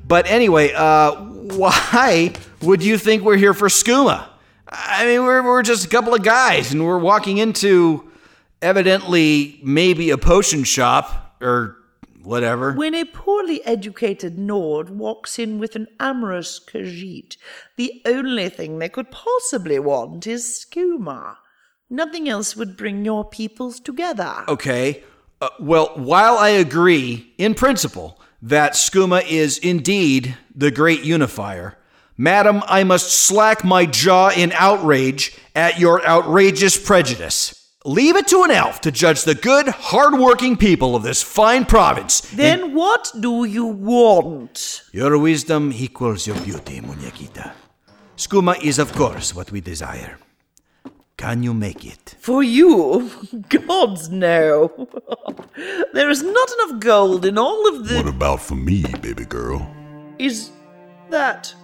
But 0.06 0.26
anyway, 0.26 0.72
uh, 0.72 1.14
why 1.14 2.32
would 2.62 2.84
you 2.84 2.96
think 2.98 3.24
we're 3.24 3.36
here 3.36 3.54
for 3.54 3.68
skooma? 3.68 4.28
I 4.68 5.06
mean, 5.06 5.24
we're, 5.24 5.42
we're 5.42 5.62
just 5.62 5.84
a 5.84 5.88
couple 5.88 6.14
of 6.14 6.22
guys, 6.22 6.72
and 6.72 6.84
we're 6.84 6.98
walking 6.98 7.38
into 7.38 8.10
evidently 8.62 9.60
maybe 9.62 10.10
a 10.10 10.18
potion 10.18 10.64
shop 10.64 11.36
or 11.40 11.76
whatever. 12.22 12.72
When 12.72 12.94
a 12.94 13.04
poorly 13.04 13.64
educated 13.64 14.38
Nord 14.38 14.90
walks 14.90 15.38
in 15.38 15.58
with 15.58 15.76
an 15.76 15.86
amorous 16.00 16.60
Khajiit, 16.60 17.36
the 17.76 18.02
only 18.04 18.48
thing 18.48 18.78
they 18.78 18.88
could 18.88 19.10
possibly 19.10 19.78
want 19.78 20.26
is 20.26 20.66
skooma. 20.66 21.36
Nothing 21.88 22.28
else 22.28 22.56
would 22.56 22.76
bring 22.76 23.04
your 23.04 23.24
peoples 23.24 23.78
together. 23.78 24.44
Okay. 24.48 25.04
Uh, 25.40 25.48
well, 25.60 25.92
while 25.94 26.38
I 26.38 26.48
agree, 26.48 27.32
in 27.38 27.54
principle, 27.54 28.20
that 28.42 28.72
skooma 28.72 29.26
is 29.26 29.58
indeed 29.58 30.36
the 30.54 30.70
great 30.70 31.02
unifier, 31.02 31.76
madam, 32.16 32.62
I 32.66 32.84
must 32.84 33.10
slack 33.10 33.64
my 33.64 33.86
jaw 33.86 34.30
in 34.30 34.52
outrage 34.52 35.36
at 35.54 35.78
your 35.78 36.06
outrageous 36.06 36.76
prejudice. 36.78 37.52
Leave 37.84 38.16
it 38.16 38.26
to 38.26 38.42
an 38.42 38.50
elf 38.50 38.80
to 38.80 38.90
judge 38.90 39.22
the 39.22 39.34
good, 39.34 39.68
hard-working 39.68 40.56
people 40.56 40.96
of 40.96 41.04
this 41.04 41.22
fine 41.22 41.64
province. 41.64 42.20
Then 42.20 42.74
what 42.74 43.12
do 43.20 43.44
you 43.44 43.64
want? 43.64 44.82
Your 44.92 45.16
wisdom 45.18 45.72
equals 45.72 46.26
your 46.26 46.40
beauty, 46.40 46.80
muñequita. 46.80 47.52
Skooma 48.16 48.60
is, 48.62 48.78
of 48.78 48.92
course, 48.92 49.34
what 49.34 49.52
we 49.52 49.60
desire. 49.60 50.18
Can 51.16 51.42
you 51.42 51.54
make 51.54 51.86
it? 51.86 52.14
For 52.18 52.42
you? 52.42 53.10
Gods, 53.48 54.10
no. 54.10 54.70
there 55.94 56.10
is 56.10 56.22
not 56.22 56.48
enough 56.52 56.80
gold 56.80 57.24
in 57.24 57.38
all 57.38 57.68
of 57.68 57.88
the. 57.88 57.96
What 57.96 58.08
about 58.08 58.42
for 58.42 58.54
me, 58.54 58.82
baby 59.00 59.24
girl? 59.24 59.66
Is 60.18 60.50
that 61.08 61.54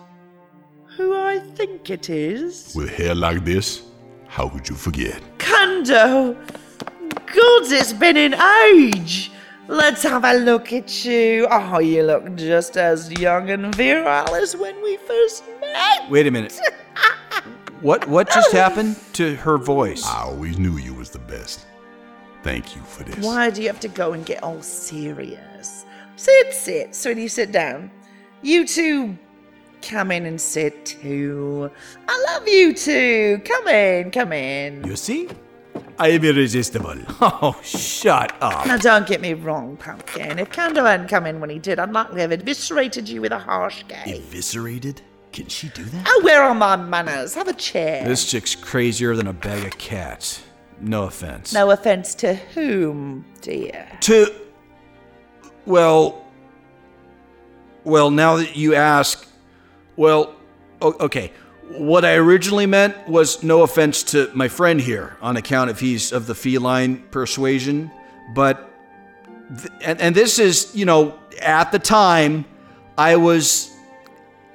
who 0.97 1.15
I 1.15 1.39
think 1.39 1.91
it 1.91 2.09
is? 2.09 2.73
With 2.75 2.89
hair 2.89 3.15
like 3.15 3.45
this, 3.45 3.83
how 4.27 4.49
could 4.49 4.67
you 4.69 4.75
forget? 4.75 5.21
Kando! 5.37 6.35
Gods, 7.27 7.73
it's 7.73 7.93
been 7.93 8.17
an 8.17 8.35
age! 8.73 9.33
Let's 9.69 10.03
have 10.03 10.25
a 10.25 10.35
look 10.35 10.73
at 10.73 11.05
you. 11.05 11.47
Oh, 11.51 11.79
you 11.79 12.03
look 12.05 12.35
just 12.37 12.79
as 12.79 13.13
young 13.13 13.51
and 13.51 13.75
virile 13.75 14.35
as 14.35 14.57
when 14.57 14.83
we 14.83 14.97
first 14.97 15.45
met. 15.61 16.11
Wait 16.11 16.27
a 16.27 16.31
minute. 16.31 16.59
what 17.83 18.07
what 18.09 18.31
just 18.31 18.53
happened 18.53 18.97
to 19.15 19.35
her 19.37 19.59
voice? 19.59 20.07
I 20.07 20.23
always 20.23 20.59
knew 20.59 20.79
you 20.79 20.95
was 20.95 21.11
the 21.11 21.19
best. 21.19 21.67
Thank 22.43 22.75
you 22.75 22.83
for 22.83 23.05
this. 23.05 23.25
Why 23.25 23.51
do 23.51 23.61
you 23.63 23.69
have 23.69 23.81
to 23.81 23.89
go 23.89 24.13
and 24.13 24.25
get 24.25 24.43
all 24.43 24.63
serious? 24.63 25.85
Sit, 26.17 26.53
sit, 26.53 26.95
sweetie, 26.95 27.29
sit 27.29 27.53
down. 27.53 27.91
You 28.43 28.67
two 28.67 29.17
come 29.81 30.11
in 30.11 30.27
and 30.27 30.41
sit 30.41 30.87
too. 30.87 31.71
I 32.09 32.25
love 32.33 32.49
you 32.49 32.75
two. 32.75 33.41
Come 33.45 33.69
in, 33.69 34.11
come 34.11 34.33
in. 34.33 34.85
You 34.85 34.97
see? 34.97 35.29
I 35.99 36.09
am 36.09 36.25
irresistible. 36.25 36.97
Oh, 37.21 37.59
shut 37.63 38.35
up. 38.41 38.67
Now, 38.67 38.77
don't 38.77 39.07
get 39.07 39.21
me 39.21 39.35
wrong, 39.35 39.77
Pumpkin. 39.77 40.39
If 40.39 40.51
Kando 40.51 40.85
hadn't 40.85 41.09
come 41.09 41.27
in 41.27 41.41
when 41.41 41.51
he 41.51 41.59
did, 41.59 41.79
I'd 41.79 41.93
likely 41.93 42.21
have 42.21 42.33
eviscerated 42.33 43.09
you 43.09 43.21
with 43.21 43.33
a 43.33 43.39
harsh 43.39 43.85
gaze. 43.89 44.19
Eviscerated? 44.19 45.03
Can 45.33 45.49
she 45.49 45.69
do 45.69 45.83
that? 45.85 46.07
Oh, 46.07 46.21
where 46.23 46.43
are 46.43 46.55
my 46.55 46.77
manners? 46.77 47.35
Have 47.35 47.49
a 47.49 47.55
chair. 47.55 48.07
This 48.07 48.31
chick's 48.31 48.55
crazier 48.55 49.17
than 49.17 49.27
a 49.27 49.33
bag 49.33 49.65
of 49.65 49.79
cats. 49.79 50.43
No 50.79 51.05
offense. 51.05 51.55
No 51.55 51.71
offense 51.71 52.15
to 52.17 52.35
whom, 52.35 53.25
dear? 53.41 53.89
To. 54.03 54.27
Well. 55.65 56.27
Well, 57.85 58.11
now 58.11 58.37
that 58.37 58.57
you 58.57 58.75
ask. 58.75 59.27
Well, 59.97 60.35
okay. 60.83 61.33
What 61.69 62.05
I 62.05 62.15
originally 62.17 62.67
meant 62.67 63.09
was 63.09 63.43
no 63.43 63.63
offense 63.63 64.03
to 64.05 64.31
my 64.35 64.49
friend 64.49 64.81
here 64.81 65.17
on 65.23 65.37
account 65.39 65.71
of 65.71 65.81
he's 65.81 66.13
of 66.13 66.27
the 66.27 66.35
feline 66.35 66.99
persuasion, 67.11 67.91
but. 68.35 68.69
Th- 69.57 69.71
and, 69.83 70.01
and 70.01 70.15
this 70.15 70.39
is, 70.39 70.75
you 70.75 70.85
know, 70.85 71.19
at 71.41 71.73
the 71.73 71.79
time, 71.79 72.45
I 72.99 73.17
was. 73.17 73.72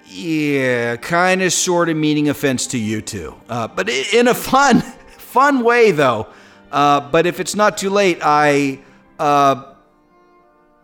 Yeah, 0.10 0.96
kind 0.96 1.42
of 1.42 1.52
sort 1.52 1.90
of 1.90 1.98
meaning 1.98 2.30
offense 2.30 2.68
to 2.68 2.78
you 2.78 3.02
two. 3.02 3.36
Uh, 3.50 3.68
but 3.68 3.90
in 3.90 4.28
a 4.28 4.34
fun, 4.34 4.82
fun 5.18 5.64
way, 5.64 5.92
though. 5.92 6.28
Uh, 6.72 7.02
but 7.12 7.26
if 7.26 7.40
it's 7.40 7.56
not 7.56 7.78
too 7.78 7.90
late, 7.90 8.20
I. 8.22 8.80
Uh, 9.20 9.74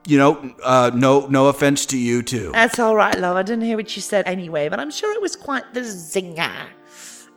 you 0.06 0.18
know, 0.18 0.54
uh, 0.64 0.92
no, 0.94 1.28
no 1.28 1.48
offense 1.48 1.86
to 1.86 1.98
you 1.98 2.22
too. 2.22 2.52
That's 2.52 2.78
all 2.78 2.94
right, 2.96 3.18
love. 3.18 3.38
I 3.38 3.44
didn't 3.44 3.64
hear 3.64 3.78
what 3.78 3.96
you 3.96 4.02
said 4.02 4.28
anyway, 4.28 4.68
but 4.68 4.80
I'm 4.80 4.92
sure 4.92 5.14
it 5.14 5.22
was 5.22 5.36
quite 5.36 5.74
the 5.74 5.80
zinger. 5.80 6.68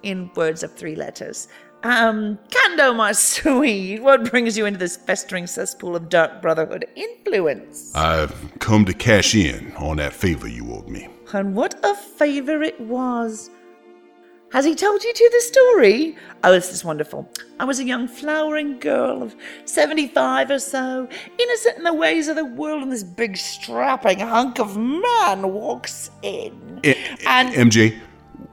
In 0.03 0.31
words 0.37 0.63
of 0.63 0.73
three 0.75 0.95
letters. 0.95 1.49
Um, 1.83 2.39
Kando, 2.49 2.95
my 2.95 3.13
sweet, 3.13 4.01
what 4.01 4.31
brings 4.31 4.57
you 4.57 4.67
into 4.67 4.79
this 4.79 4.97
festering 4.97 5.47
cesspool 5.47 5.97
of 5.97 6.09
dark 6.09 6.43
brotherhood 6.43 6.87
influence? 6.95 7.95
I've 7.95 8.59
come 8.59 8.85
to 8.87 8.93
cash 8.93 9.35
in 9.35 9.73
on 9.77 9.97
that 9.99 10.13
favor 10.13 10.49
you 10.49 10.73
owed 10.73 10.89
me. 10.89 11.09
And 11.33 11.55
what 11.55 11.75
a 11.85 11.95
favor 11.95 12.63
it 12.63 12.81
was. 12.81 13.51
Has 14.53 14.65
he 14.65 14.75
told 14.77 15.03
you 15.03 15.13
to 15.13 15.31
the 15.33 15.41
story? 15.41 16.17
Oh, 16.45 16.53
this 16.53 16.73
is 16.73 16.85
wonderful. 16.85 17.29
I 17.59 17.65
was 17.65 17.81
a 17.81 17.85
young 17.85 18.07
flowering 18.07 18.79
girl 18.79 19.23
of 19.23 19.35
75 19.65 20.51
or 20.51 20.59
so, 20.61 21.09
innocent 21.39 21.79
in 21.79 21.83
the 21.83 21.93
ways 21.93 22.29
of 22.29 22.37
the 22.37 22.45
world, 22.45 22.83
and 22.85 22.93
this 22.93 23.03
big 23.03 23.37
strapping 23.37 24.21
hunk 24.21 24.61
of 24.61 24.77
man 24.77 25.53
walks 25.53 26.11
in. 26.23 26.81
Eh, 26.85 26.95
And 27.27 27.53
MJ, 27.55 27.99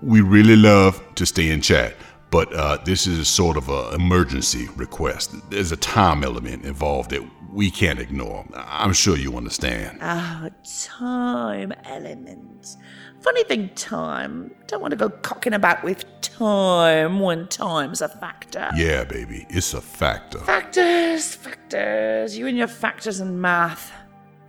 we 0.01 0.21
really 0.21 0.55
love 0.55 1.01
to 1.15 1.25
stay 1.27 1.49
in 1.51 1.61
chat, 1.61 1.93
but 2.33 2.51
uh, 2.55 2.77
this 2.83 3.05
is 3.05 3.27
sort 3.27 3.57
of 3.57 3.69
an 3.69 3.93
emergency 3.93 4.67
request. 4.75 5.35
There's 5.51 5.71
a 5.71 5.77
time 5.77 6.23
element 6.23 6.65
involved 6.65 7.11
that 7.11 7.21
we 7.51 7.69
can't 7.69 7.99
ignore. 7.99 8.43
I'm 8.55 8.91
sure 8.91 9.15
you 9.15 9.37
understand. 9.37 9.99
Ah, 10.01 10.49
time 10.73 11.73
element. 11.83 12.75
Funny 13.21 13.43
thing, 13.43 13.69
time. 13.75 14.49
Don't 14.65 14.81
want 14.81 14.93
to 14.93 14.97
go 14.97 15.09
cocking 15.09 15.53
about 15.53 15.83
with 15.83 16.05
time 16.21 17.19
when 17.19 17.47
time's 17.49 18.01
a 18.01 18.09
factor. 18.09 18.67
Yeah, 18.75 19.03
baby, 19.03 19.45
it's 19.51 19.75
a 19.75 19.81
factor. 19.81 20.39
Factors, 20.39 21.35
factors. 21.35 22.35
You 22.35 22.47
and 22.47 22.57
your 22.57 22.65
factors 22.67 23.19
and 23.19 23.39
math. 23.39 23.93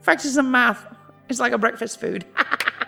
Factors 0.01 0.39
and 0.39 0.51
math. 0.51 0.87
It's 1.29 1.39
like 1.39 1.53
a 1.53 1.59
breakfast 1.59 2.01
food. 2.01 2.25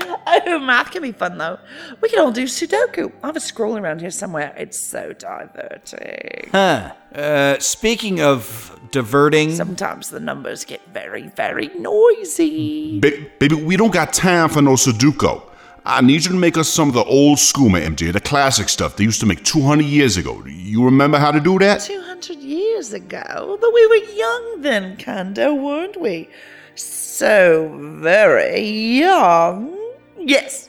oh, 0.26 0.58
math 0.58 0.90
can 0.90 1.02
be 1.02 1.12
fun 1.12 1.38
though. 1.38 1.58
We 2.00 2.08
can 2.08 2.18
all 2.20 2.32
do 2.32 2.44
Sudoku. 2.44 3.12
I 3.22 3.26
have 3.28 3.36
a 3.36 3.40
scroll 3.40 3.76
around 3.78 4.00
here 4.00 4.10
somewhere. 4.10 4.54
It's 4.56 4.78
so 4.78 5.12
diverting. 5.12 6.50
Huh. 6.52 6.92
Uh, 7.14 7.58
speaking 7.58 8.20
of 8.20 8.78
diverting, 8.90 9.54
Sometimes 9.54 10.10
the 10.10 10.20
numbers 10.20 10.64
get 10.64 10.80
very, 10.92 11.28
very 11.28 11.68
noisy. 11.78 13.00
Ba- 13.00 13.26
baby, 13.38 13.54
we 13.56 13.76
don't 13.76 13.92
got 13.92 14.12
time 14.12 14.48
for 14.48 14.62
no 14.62 14.72
Sudoku. 14.72 15.42
I 15.88 16.00
need 16.00 16.24
you 16.24 16.32
to 16.32 16.36
make 16.36 16.58
us 16.58 16.68
some 16.68 16.88
of 16.88 16.94
the 16.94 17.04
old 17.04 17.38
skooma, 17.38 17.80
MJ, 17.80 18.12
the 18.12 18.20
classic 18.20 18.68
stuff 18.68 18.96
they 18.96 19.04
used 19.04 19.20
to 19.20 19.26
make 19.26 19.44
200 19.44 19.84
years 19.84 20.16
ago. 20.16 20.42
You 20.44 20.84
remember 20.84 21.16
how 21.16 21.30
to 21.30 21.38
do 21.38 21.60
that? 21.60 21.80
200 21.82 22.38
years 22.38 22.92
ago. 22.92 23.56
But 23.60 23.72
we 23.72 23.86
were 23.86 24.12
young 24.14 24.62
then, 24.62 24.96
Kando, 24.96 25.56
weren't 25.62 26.00
we? 26.00 26.28
So 26.74 27.72
very 28.00 28.60
young. 28.98 29.85
Yes, 30.18 30.68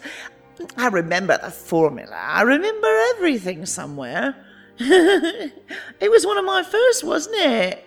I 0.78 0.88
remember 0.88 1.38
the 1.38 1.52
formula. 1.52 2.16
I 2.16 2.42
remember 2.42 2.88
everything 3.16 3.66
somewhere. 3.66 4.36
it 4.80 6.12
was 6.12 6.26
one 6.26 6.38
of 6.38 6.46
my 6.46 6.64
first, 6.64 7.04
wasn't 7.04 7.36
it? 7.38 7.86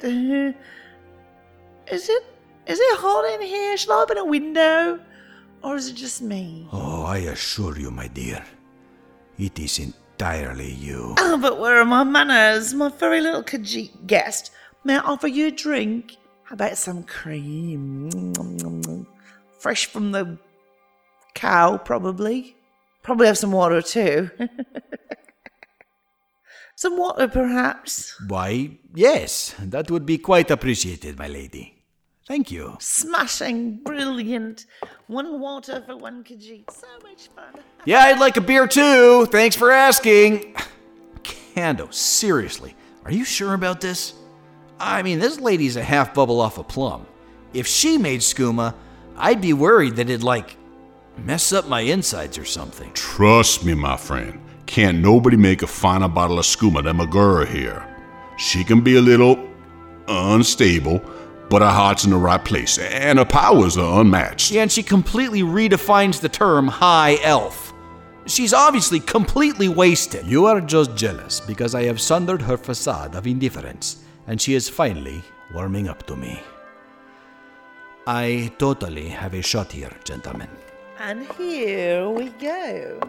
Is 1.91 2.09
it? 2.09 2.25
Is 2.67 2.79
it 2.81 2.99
hot 2.99 3.35
in 3.35 3.43
here? 3.43 3.77
Shall 3.77 3.99
I 3.99 4.03
open 4.03 4.19
a 4.19 4.25
window? 4.25 5.01
Or 5.63 5.77
is 5.77 5.89
it 5.89 5.95
just 5.95 6.23
me? 6.23 6.69
Oh, 6.73 7.05
I 7.05 7.19
assure 7.19 7.79
you, 7.79 7.91
my 7.91 8.09
dear, 8.09 8.45
it 9.39 9.59
is 9.59 9.79
entirely 9.79 10.73
you. 10.73 11.15
Oh, 11.19 11.39
but 11.39 11.59
where 11.61 11.81
are 11.81 11.85
my 11.85 12.05
manners, 12.05 12.73
my 12.75 12.91
furry 12.91 13.21
little 13.21 13.43
Khajiit 13.43 14.07
guest? 14.07 14.53
May 14.85 14.97
I 14.97 15.01
offer 15.01 15.29
you 15.29 15.49
a 15.49 15.51
drink? 15.51 16.17
How 16.45 16.55
about 16.55 16.79
some 16.79 17.03
cream? 17.05 18.11
Fresh 19.59 19.87
from 19.87 20.13
the 20.13 20.39
cow, 21.35 21.79
probably. 21.79 22.57
Probably 23.03 23.27
have 23.27 23.39
some 23.39 23.53
water 23.53 23.81
too. 23.83 24.31
some 26.77 26.97
water, 26.99 27.29
perhaps. 27.29 28.15
Why, 28.29 28.79
yes, 28.95 29.55
that 29.59 29.91
would 29.91 30.07
be 30.07 30.19
quite 30.19 30.51
appreciated, 30.51 31.19
my 31.19 31.29
lady. 31.29 31.77
Thank 32.27 32.51
you. 32.53 32.77
Smashing, 32.79 33.79
brilliant. 33.83 34.67
One 35.09 35.41
water 35.41 35.83
for 35.85 35.97
one 35.97 36.23
Khajiit. 36.23 36.71
So 36.71 36.87
much 37.03 37.29
fun. 37.35 37.61
yeah, 37.85 38.01
I'd 38.01 38.21
like 38.21 38.37
a 38.37 38.41
beer 38.41 38.69
too. 38.69 39.27
Thanks 39.27 39.57
for 39.57 39.73
asking. 39.73 40.55
Kando, 41.25 41.93
seriously, 41.93 42.77
are 43.05 43.11
you 43.11 43.25
sure 43.25 43.55
about 43.55 43.81
this? 43.81 44.15
I 44.79 45.03
mean, 45.03 45.19
this 45.19 45.41
lady's 45.41 45.77
a 45.77 45.83
half 45.83 46.15
bubble 46.15 46.41
off 46.41 46.59
a 46.59 46.63
plum. 46.63 47.07
If 47.53 47.67
she 47.67 47.99
made 47.99 48.21
skooma, 48.21 48.75
I'd 49.17 49.41
be 49.41 49.53
worried 49.53 49.97
that 49.97 50.09
it'd 50.09 50.23
like 50.23 50.57
mess 51.25 51.53
up 51.53 51.69
my 51.69 51.81
insides 51.81 52.39
or 52.39 52.45
something. 52.45 52.93
Trust 52.95 53.65
me, 53.65 53.75
my 53.75 53.97
friend. 53.97 54.41
Can't 54.67 54.99
nobody 54.99 55.37
make 55.37 55.63
a 55.63 55.67
finer 55.67 56.09
bottle 56.09 56.39
of 56.39 56.45
skooma 56.45 56.85
than 56.85 56.97
my 56.97 57.07
girl 57.07 57.45
here. 57.45 57.87
She 58.39 58.65
can 58.65 58.83
be 58.83 58.97
a 58.97 59.01
little 59.01 59.39
unstable, 60.09 61.03
but 61.49 61.63
her 61.63 61.69
heart's 61.69 62.05
in 62.05 62.11
the 62.11 62.17
right 62.17 62.45
place, 62.45 62.79
and 62.79 63.19
her 63.19 63.25
powers 63.25 63.77
are 63.77 64.01
unmatched. 64.01 64.53
And 64.53 64.71
she 64.71 64.83
completely 64.83 65.43
redefines 65.43 66.21
the 66.21 66.29
term 66.29 66.69
high 66.69 67.19
elf. 67.23 67.73
She's 68.27 68.53
obviously 68.53 69.01
completely 69.01 69.69
wasted. 69.69 70.27
You 70.27 70.47
are 70.47 70.61
just 70.61 70.95
jealous 70.95 71.41
because 71.41 71.75
I 71.75 71.85
have 71.85 72.01
sundered 72.01 72.43
her 72.43 72.57
facade 72.57 73.15
of 73.17 73.27
indifference, 73.27 74.05
and 74.27 74.41
she 74.41 74.55
is 74.55 74.69
finally 74.69 75.23
warming 75.53 75.89
up 75.89 76.07
to 76.07 76.17
me. 76.17 76.41
I 78.07 78.53
totally 78.59 79.09
have 79.09 79.35
a 79.35 79.43
shot 79.43 79.73
here, 79.73 79.93
gentlemen. 80.05 80.49
And 81.03 81.27
here 81.33 82.11
we 82.11 82.29
go. 82.29 83.01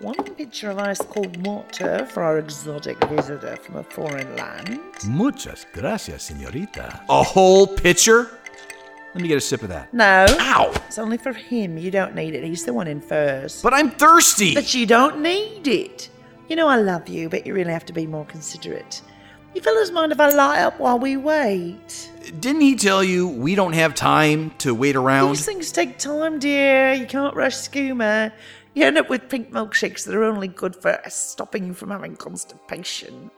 One 0.00 0.14
pitcher 0.14 0.70
of 0.70 0.78
ice 0.78 1.02
cold 1.02 1.46
water 1.46 2.06
for 2.06 2.22
our 2.22 2.38
exotic 2.38 2.96
visitor 3.08 3.56
from 3.56 3.76
a 3.76 3.82
foreign 3.82 4.34
land. 4.36 4.80
Muchas 5.06 5.66
gracias, 5.74 6.30
señorita. 6.30 7.04
A 7.10 7.22
whole 7.22 7.66
pitcher? 7.66 8.30
Let 9.14 9.20
me 9.20 9.28
get 9.28 9.36
a 9.36 9.42
sip 9.42 9.62
of 9.62 9.68
that. 9.68 9.92
No. 9.92 10.24
Ow! 10.30 10.72
It's 10.86 10.98
only 10.98 11.18
for 11.18 11.34
him. 11.34 11.76
You 11.76 11.90
don't 11.90 12.14
need 12.14 12.34
it. 12.34 12.42
He's 12.42 12.64
the 12.64 12.72
one 12.72 12.88
in 12.88 13.02
first. 13.02 13.62
But 13.62 13.74
I'm 13.74 13.90
thirsty! 13.90 14.54
But 14.54 14.72
you 14.72 14.86
don't 14.86 15.20
need 15.20 15.68
it. 15.68 16.08
You 16.48 16.56
know 16.56 16.68
I 16.68 16.76
love 16.76 17.06
you, 17.06 17.28
but 17.28 17.46
you 17.46 17.52
really 17.52 17.72
have 17.72 17.84
to 17.84 17.92
be 17.92 18.06
more 18.06 18.24
considerate. 18.24 19.02
You 19.56 19.62
fellas 19.62 19.90
mind 19.90 20.12
if 20.12 20.20
I 20.20 20.28
light 20.28 20.60
up 20.60 20.78
while 20.78 20.98
we 20.98 21.16
wait? 21.16 22.10
Didn't 22.40 22.60
he 22.60 22.76
tell 22.76 23.02
you 23.02 23.26
we 23.26 23.54
don't 23.54 23.72
have 23.72 23.94
time 23.94 24.50
to 24.58 24.74
wait 24.74 24.96
around? 24.96 25.30
These 25.30 25.46
things 25.46 25.72
take 25.72 25.98
time, 25.98 26.38
dear. 26.38 26.92
You 26.92 27.06
can't 27.06 27.34
rush 27.34 27.54
skooma. 27.54 28.32
You 28.74 28.84
end 28.84 28.98
up 28.98 29.08
with 29.08 29.30
pink 29.30 29.52
milkshakes 29.52 30.04
that 30.04 30.14
are 30.14 30.24
only 30.24 30.48
good 30.48 30.76
for 30.76 31.00
stopping 31.08 31.68
you 31.68 31.72
from 31.72 31.90
having 31.90 32.16
constipation. 32.16 33.30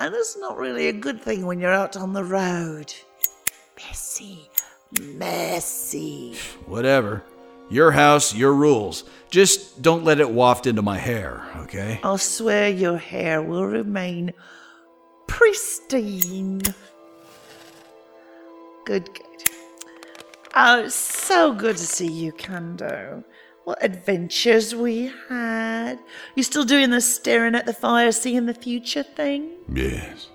And 0.00 0.14
it's 0.14 0.36
not 0.36 0.58
really 0.58 0.88
a 0.88 0.92
good 0.92 1.22
thing 1.22 1.46
when 1.46 1.60
you're 1.60 1.72
out 1.72 1.96
on 1.96 2.12
the 2.12 2.24
road. 2.24 2.92
Messy. 3.78 4.50
Messy. 5.00 6.36
Whatever. 6.66 7.24
Your 7.70 7.92
house, 7.92 8.34
your 8.34 8.52
rules. 8.52 9.04
Just 9.30 9.80
don't 9.80 10.04
let 10.04 10.20
it 10.20 10.30
waft 10.30 10.66
into 10.66 10.82
my 10.82 10.98
hair, 10.98 11.42
okay? 11.60 12.00
I'll 12.02 12.18
swear 12.18 12.68
your 12.68 12.98
hair 12.98 13.40
will 13.40 13.64
remain 13.64 14.34
pristine. 15.32 16.60
Good, 18.84 19.12
good. 19.14 19.26
Oh, 20.54 20.84
it's 20.84 20.94
so 20.94 21.54
good 21.54 21.78
to 21.78 21.86
see 21.86 22.06
you, 22.06 22.32
Kando. 22.32 23.24
What 23.64 23.82
adventures 23.82 24.74
we 24.74 25.10
had. 25.30 25.98
You 26.34 26.42
still 26.42 26.64
doing 26.64 26.90
the 26.90 27.00
staring 27.00 27.54
at 27.54 27.64
the 27.64 27.72
fire, 27.72 28.12
seeing 28.12 28.44
the 28.44 28.52
future 28.52 29.02
thing? 29.02 29.52
Yes, 29.72 30.28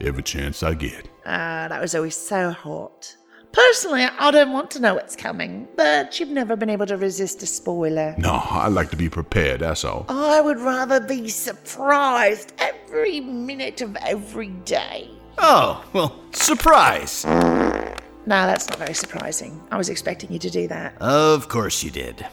every 0.00 0.22
chance 0.22 0.62
I 0.62 0.74
get. 0.74 1.08
Ah, 1.26 1.66
that 1.68 1.80
was 1.80 1.96
always 1.96 2.16
so 2.16 2.50
hot. 2.52 3.16
Personally, 3.54 4.02
I 4.02 4.32
don't 4.32 4.52
want 4.52 4.72
to 4.72 4.80
know 4.80 4.94
what's 4.94 5.14
coming, 5.14 5.68
but 5.76 6.18
you've 6.18 6.28
never 6.28 6.56
been 6.56 6.70
able 6.70 6.86
to 6.86 6.96
resist 6.96 7.40
a 7.44 7.46
spoiler. 7.46 8.16
No, 8.18 8.32
I 8.32 8.66
like 8.66 8.90
to 8.90 8.96
be 8.96 9.08
prepared, 9.08 9.60
that's 9.60 9.84
all. 9.84 10.06
I 10.08 10.40
would 10.40 10.58
rather 10.58 10.98
be 10.98 11.28
surprised 11.28 12.52
every 12.58 13.20
minute 13.20 13.80
of 13.80 13.94
every 13.96 14.48
day. 14.48 15.08
Oh, 15.38 15.84
well, 15.92 16.20
surprise! 16.32 17.24
No, 17.24 18.00
that's 18.26 18.68
not 18.68 18.78
very 18.78 18.94
surprising. 18.94 19.62
I 19.70 19.76
was 19.76 19.88
expecting 19.88 20.32
you 20.32 20.40
to 20.40 20.50
do 20.50 20.66
that. 20.68 21.00
Of 21.00 21.48
course 21.48 21.84
you 21.84 21.92
did. 21.92 22.26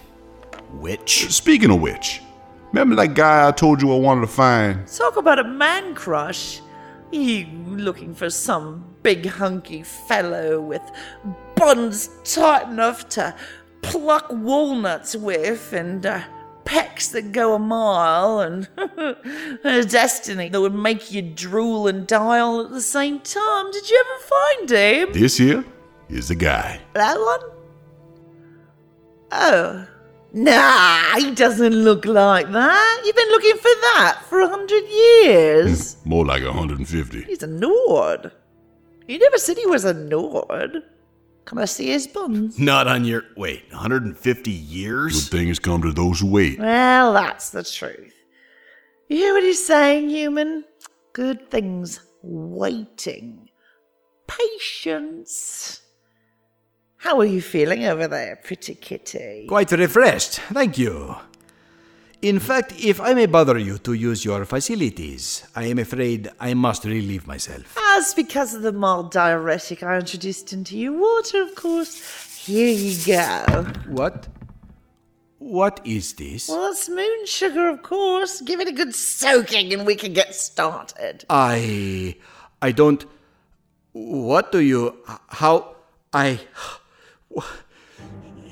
Witch. 0.71 1.31
Speaking 1.31 1.69
of 1.69 1.81
which, 1.81 2.21
remember 2.71 2.95
that 2.95 3.13
guy 3.13 3.47
I 3.47 3.51
told 3.51 3.79
you 3.83 3.93
I 3.93 3.99
wanted 3.99 4.21
to 4.21 4.27
find? 4.27 4.87
Talk 4.87 5.17
about 5.17 5.37
a 5.37 5.43
man 5.43 5.93
crush. 5.93 6.61
You 7.11 7.45
looking 7.67 8.15
for 8.15 8.31
some 8.31 8.90
big 9.03 9.25
hunky 9.25 9.83
fellow 9.83 10.59
with 10.61 10.81
buns 11.55 12.09
tight 12.23 12.67
enough 12.67 13.07
to 13.09 13.35
pluck 13.81 14.27
walnuts 14.29 15.15
with 15.15 15.73
and 15.73 16.05
uh, 16.05 16.21
pecs 16.65 17.11
that 17.11 17.31
go 17.31 17.53
a 17.53 17.59
mile 17.59 18.39
and 18.39 18.69
a 18.77 19.83
destiny 19.83 20.49
that 20.49 20.61
would 20.61 20.75
make 20.75 21.11
you 21.11 21.21
drool 21.21 21.87
and 21.87 22.07
die 22.07 22.39
all 22.39 22.61
at 22.61 22.69
the 22.71 22.81
same 22.81 23.19
time. 23.19 23.71
Did 23.71 23.89
you 23.89 24.03
ever 24.05 24.23
find 24.23 24.69
him? 24.69 25.13
This 25.13 25.37
here 25.37 25.65
is 26.09 26.27
the 26.27 26.35
guy. 26.35 26.79
That 26.93 27.19
one? 27.19 27.39
Oh. 29.31 29.87
Nah, 30.33 31.17
he 31.17 31.31
doesn't 31.35 31.73
look 31.73 32.05
like 32.05 32.49
that. 32.51 33.01
You've 33.05 33.15
been 33.15 33.29
looking 33.29 33.57
for 33.57 33.63
that 33.63 34.21
for 34.29 34.39
a 34.39 34.47
hundred 34.47 34.83
years. 34.87 35.97
More 36.05 36.25
like 36.25 36.41
a 36.41 36.47
150. 36.47 37.23
He's 37.23 37.43
a 37.43 37.47
Nord. 37.47 38.31
You 39.07 39.19
never 39.19 39.37
said 39.37 39.57
he 39.57 39.65
was 39.65 39.85
a 39.85 39.93
Nord. 39.93 40.83
Can 41.45 41.57
I 41.57 41.65
see 41.65 41.87
his 41.87 42.07
buns? 42.07 42.59
Not 42.59 42.87
on 42.87 43.03
your. 43.03 43.23
Wait, 43.35 43.63
150 43.71 44.51
years? 44.51 45.13
Good 45.13 45.15
years? 45.15 45.29
things 45.29 45.59
come 45.59 45.81
to 45.81 45.91
those 45.91 46.19
who 46.19 46.27
wait. 46.27 46.59
Well, 46.59 47.13
that's 47.13 47.49
the 47.49 47.63
truth. 47.63 48.13
You 49.09 49.17
hear 49.17 49.33
what 49.33 49.43
he's 49.43 49.65
saying, 49.65 50.09
human? 50.09 50.63
Good 51.13 51.49
things 51.51 51.99
waiting. 52.21 53.49
Patience. 54.27 55.81
How 56.97 57.19
are 57.19 57.25
you 57.25 57.41
feeling 57.41 57.83
over 57.85 58.07
there, 58.07 58.39
pretty 58.43 58.75
kitty? 58.75 59.47
Quite 59.49 59.71
refreshed, 59.71 60.33
thank 60.53 60.77
you. 60.77 61.15
In 62.21 62.37
fact, 62.37 62.73
if 62.77 63.01
I 63.01 63.15
may 63.15 63.25
bother 63.25 63.57
you 63.57 63.79
to 63.79 63.93
use 63.93 64.23
your 64.23 64.45
facilities, 64.45 65.43
I 65.55 65.63
am 65.65 65.79
afraid 65.79 66.29
I 66.39 66.53
must 66.53 66.85
relieve 66.85 67.25
myself. 67.25 67.75
As 67.95 68.13
because 68.13 68.53
of 68.53 68.61
the 68.61 68.71
mild 68.71 69.11
diuretic 69.11 69.81
I 69.81 69.97
introduced 69.97 70.53
into 70.53 70.77
your 70.77 70.93
water, 70.93 71.41
of 71.41 71.55
course. 71.55 72.45
Here 72.45 72.71
you 72.71 72.95
go. 73.05 73.63
What? 73.87 74.27
What 75.39 75.81
is 75.83 76.13
this? 76.13 76.47
Well, 76.47 76.71
it's 76.71 76.87
moon 76.87 77.25
sugar, 77.25 77.67
of 77.67 77.81
course. 77.81 78.41
Give 78.41 78.59
it 78.59 78.67
a 78.67 78.71
good 78.71 78.93
soaking 78.93 79.73
and 79.73 79.87
we 79.87 79.95
can 79.95 80.13
get 80.13 80.35
started. 80.35 81.25
I. 81.27 82.17
I 82.61 82.71
don't. 82.71 83.03
What 83.93 84.51
do 84.51 84.59
you. 84.59 84.95
How. 85.27 85.75
I. 86.13 86.39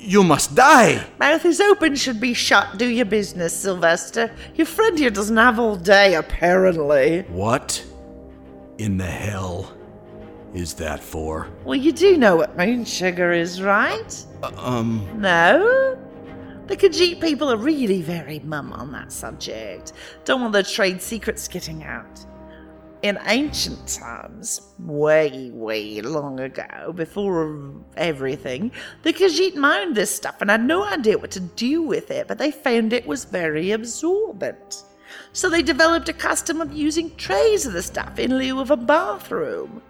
You 0.02 0.24
must 0.24 0.56
die! 0.56 1.06
Mouth 1.20 1.46
is 1.46 1.60
open, 1.60 1.96
should 1.96 2.22
be 2.22 2.34
shut. 2.34 2.78
Do 2.78 2.88
your 2.88 3.06
business, 3.06 3.54
Sylvester. 3.54 4.34
Your 4.56 4.66
friend 4.66 4.98
here 4.98 5.10
doesn't 5.10 5.36
have 5.36 5.60
all 5.60 5.76
day, 5.76 6.16
apparently. 6.16 7.22
What 7.28 7.86
in 8.78 8.98
the 8.98 9.06
hell 9.06 9.76
is 10.54 10.74
that 10.76 11.02
for? 11.02 11.50
Well, 11.66 11.76
you 11.76 11.92
do 11.92 12.18
know 12.18 12.38
what 12.38 12.58
moon 12.58 12.86
sugar 12.86 13.34
is, 13.34 13.62
right? 13.62 14.26
Um. 14.56 15.06
No? 15.20 15.98
The 16.68 16.78
Khajiit 16.78 17.20
people 17.20 17.52
are 17.52 17.58
really 17.58 18.02
very 18.02 18.40
mum 18.40 18.72
on 18.74 18.92
that 18.94 19.12
subject. 19.12 19.94
Don't 20.24 20.40
want 20.40 20.54
their 20.54 20.64
trade 20.64 21.02
secrets 21.02 21.48
getting 21.48 21.84
out. 21.84 22.26
In 23.02 23.18
ancient 23.28 23.88
times, 23.88 24.74
way, 24.78 25.52
way 25.54 26.02
long 26.02 26.42
ago, 26.42 26.92
before 26.94 27.74
everything, 27.96 28.74
the 29.04 29.14
Khajiit 29.14 29.56
mined 29.56 29.96
this 29.96 30.14
stuff 30.14 30.42
and 30.42 30.50
had 30.50 30.66
no 30.66 30.84
idea 30.84 31.18
what 31.18 31.32
to 31.32 31.40
do 31.40 31.82
with 31.82 32.12
it, 32.12 32.28
but 32.28 32.38
they 32.38 32.52
found 32.52 32.92
it 32.92 33.08
was 33.08 33.24
very 33.24 33.72
absorbent. 33.72 34.84
So 35.32 35.50
they 35.50 35.62
developed 35.62 36.10
a 36.10 36.14
custom 36.14 36.60
of 36.60 36.74
using 36.74 37.16
trays 37.16 37.66
of 37.66 37.72
the 37.72 37.82
stuff 37.82 38.20
in 38.20 38.38
lieu 38.38 38.60
of 38.60 38.70
a 38.70 38.78
bathroom. 38.78 39.82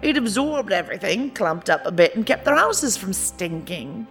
It 0.00 0.16
absorbed 0.16 0.72
everything, 0.72 1.32
clumped 1.32 1.68
up 1.68 1.84
a 1.84 1.90
bit, 1.90 2.14
and 2.14 2.24
kept 2.24 2.44
their 2.44 2.56
houses 2.56 2.96
from 2.96 3.12
stinking. 3.12 4.06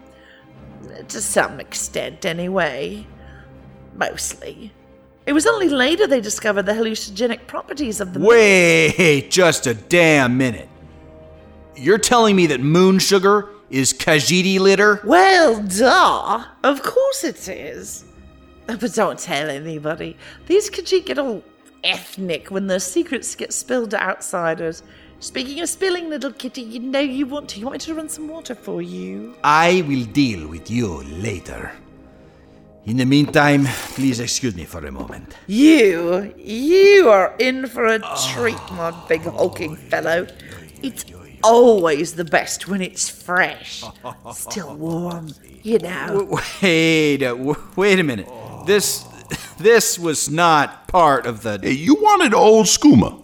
To 1.07 1.21
some 1.21 1.61
extent, 1.61 2.25
anyway. 2.25 3.07
Mostly. 3.95 4.73
It 5.25 5.33
was 5.33 5.45
only 5.45 5.69
later 5.69 6.07
they 6.07 6.21
discovered 6.21 6.63
the 6.65 6.73
hallucinogenic 6.73 7.47
properties 7.47 8.01
of 8.01 8.13
the 8.13 8.19
moon. 8.19 8.29
Wait 8.29 9.29
just 9.29 9.67
a 9.67 9.73
damn 9.73 10.37
minute. 10.37 10.67
You're 11.75 11.99
telling 11.99 12.35
me 12.35 12.47
that 12.47 12.59
moon 12.59 12.99
sugar 12.99 13.49
is 13.69 13.93
Khajiiti 13.93 14.59
litter? 14.59 14.99
Well, 15.03 15.61
duh. 15.63 16.43
Of 16.63 16.83
course 16.83 17.23
it 17.23 17.47
is. 17.47 18.05
Oh, 18.67 18.77
but 18.77 18.93
don't 18.93 19.17
tell 19.17 19.49
anybody. 19.49 20.17
These 20.47 20.69
Khajiit 20.69 21.05
get 21.05 21.19
all 21.19 21.43
ethnic 21.83 22.51
when 22.51 22.67
their 22.67 22.79
secrets 22.79 23.35
get 23.35 23.53
spilled 23.53 23.91
to 23.91 24.01
outsiders. 24.01 24.83
Speaking 25.19 25.61
of 25.61 25.69
spilling, 25.69 26.09
little 26.09 26.31
kitty, 26.31 26.61
you 26.61 26.79
know 26.79 26.99
you 26.99 27.27
want 27.27 27.49
to. 27.49 27.59
You 27.59 27.65
want 27.65 27.75
me 27.75 27.79
to 27.79 27.93
run 27.93 28.09
some 28.09 28.27
water 28.27 28.55
for 28.55 28.81
you? 28.81 29.35
I 29.43 29.83
will 29.87 30.05
deal 30.05 30.47
with 30.47 30.69
you 30.69 31.03
later. 31.03 31.71
In 32.85 32.97
the 32.97 33.05
meantime, 33.05 33.65
please 33.93 34.19
excuse 34.19 34.55
me 34.55 34.65
for 34.65 34.83
a 34.85 34.91
moment. 34.91 35.35
You, 35.45 36.33
you 36.35 37.09
are 37.09 37.35
in 37.37 37.67
for 37.67 37.85
a 37.85 37.99
treat, 38.33 38.57
my 38.71 38.91
big 39.07 39.21
hulking 39.21 39.75
fellow. 39.75 40.25
It's 40.81 41.05
always 41.43 42.15
the 42.15 42.25
best 42.25 42.67
when 42.67 42.81
it's 42.81 43.07
fresh, 43.07 43.83
still 44.33 44.75
warm, 44.75 45.33
you 45.61 45.77
know. 45.77 46.39
Wait, 46.61 47.21
uh, 47.21 47.55
wait 47.75 47.99
a 47.99 48.03
minute. 48.03 48.27
This 48.65 49.05
this 49.59 49.99
was 49.99 50.29
not 50.29 50.87
part 50.87 51.27
of 51.27 51.43
the. 51.43 51.59
Hey, 51.61 51.73
you 51.73 51.95
wanted 51.95 52.33
old 52.33 52.65
skooma. 52.65 53.21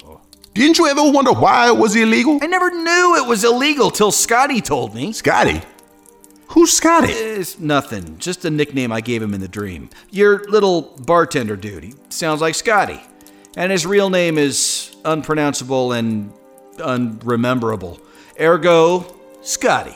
Didn't 0.53 0.77
you 0.77 0.87
ever 0.87 1.11
wonder 1.11 1.33
why 1.33 1.67
it 1.69 1.77
was 1.77 1.95
illegal? 1.95 2.39
I 2.41 2.47
never 2.47 2.69
knew 2.69 3.15
it 3.23 3.27
was 3.27 3.43
illegal 3.43 3.89
till 3.89 4.11
Scotty 4.11 4.61
told 4.61 4.93
me. 4.93 5.13
Scotty? 5.13 5.61
Who's 6.49 6.71
Scotty? 6.71 7.11
It's 7.11 7.59
nothing, 7.59 8.17
just 8.17 8.45
a 8.45 8.49
nickname 8.49 8.91
I 8.91 9.01
gave 9.01 9.21
him 9.21 9.33
in 9.33 9.41
the 9.41 9.47
dream. 9.47 9.89
Your 10.11 10.43
little 10.45 10.81
bartender 10.81 11.55
dude. 11.55 11.83
He 11.83 11.93
sounds 12.09 12.41
like 12.41 12.55
Scotty. 12.55 13.01
And 13.55 13.71
his 13.71 13.85
real 13.85 14.09
name 14.09 14.37
is 14.37 14.95
unpronounceable 15.03 15.91
and 15.91 16.31
unrememberable. 16.81 17.99
Ergo, 18.39 19.15
Scotty. 19.41 19.95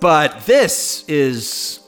But 0.00 0.46
this 0.46 1.04
is 1.08 1.80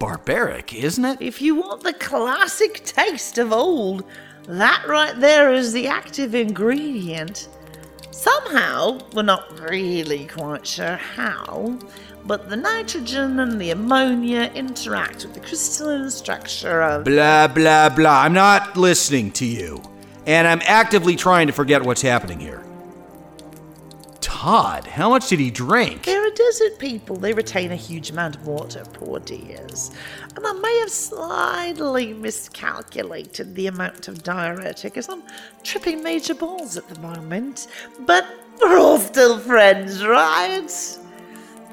barbaric, 0.00 0.74
isn't 0.74 1.04
it? 1.04 1.22
If 1.22 1.40
you 1.40 1.54
want 1.54 1.82
the 1.82 1.92
classic 1.92 2.84
taste 2.84 3.38
of 3.38 3.52
old, 3.52 4.04
that 4.48 4.84
right 4.88 5.18
there 5.18 5.52
is 5.52 5.72
the 5.72 5.86
active 5.86 6.34
ingredient. 6.34 7.48
Somehow, 8.10 8.98
we're 9.12 9.22
not 9.22 9.58
really 9.60 10.26
quite 10.26 10.66
sure 10.66 10.96
how, 10.96 11.78
but 12.26 12.48
the 12.48 12.56
nitrogen 12.56 13.38
and 13.40 13.60
the 13.60 13.70
ammonia 13.70 14.50
interact 14.54 15.24
with 15.24 15.34
the 15.34 15.40
crystalline 15.40 16.10
structure 16.10 16.82
of. 16.82 17.04
Blah, 17.04 17.48
blah, 17.48 17.88
blah. 17.90 18.22
I'm 18.22 18.32
not 18.32 18.76
listening 18.76 19.30
to 19.32 19.44
you. 19.44 19.82
And 20.26 20.48
I'm 20.48 20.62
actively 20.64 21.16
trying 21.16 21.48
to 21.48 21.52
forget 21.52 21.82
what's 21.82 22.00
happening 22.00 22.40
here. 22.40 22.64
Todd, 24.20 24.86
how 24.86 25.10
much 25.10 25.28
did 25.28 25.38
he 25.38 25.50
drink? 25.50 26.04
They're 26.04 26.26
a 26.26 26.30
desert 26.30 26.78
people. 26.78 27.16
They 27.16 27.34
retain 27.34 27.72
a 27.72 27.76
huge 27.76 28.10
amount 28.10 28.36
of 28.36 28.46
water, 28.46 28.84
poor 28.94 29.20
dears. 29.20 29.90
And 30.34 30.46
I 30.46 30.52
may 30.54 30.78
have 30.80 30.90
slightly 30.90 32.14
miscalculated 32.14 33.54
the 33.54 33.66
amount 33.66 34.08
of 34.08 34.22
diuretic 34.22 34.96
as 34.96 35.10
I'm 35.10 35.22
tripping 35.62 36.02
major 36.02 36.34
balls 36.34 36.78
at 36.78 36.88
the 36.88 36.98
moment. 37.00 37.66
But 38.00 38.26
we're 38.62 38.78
all 38.78 38.98
still 38.98 39.38
friends, 39.38 40.04
right? 40.04 40.98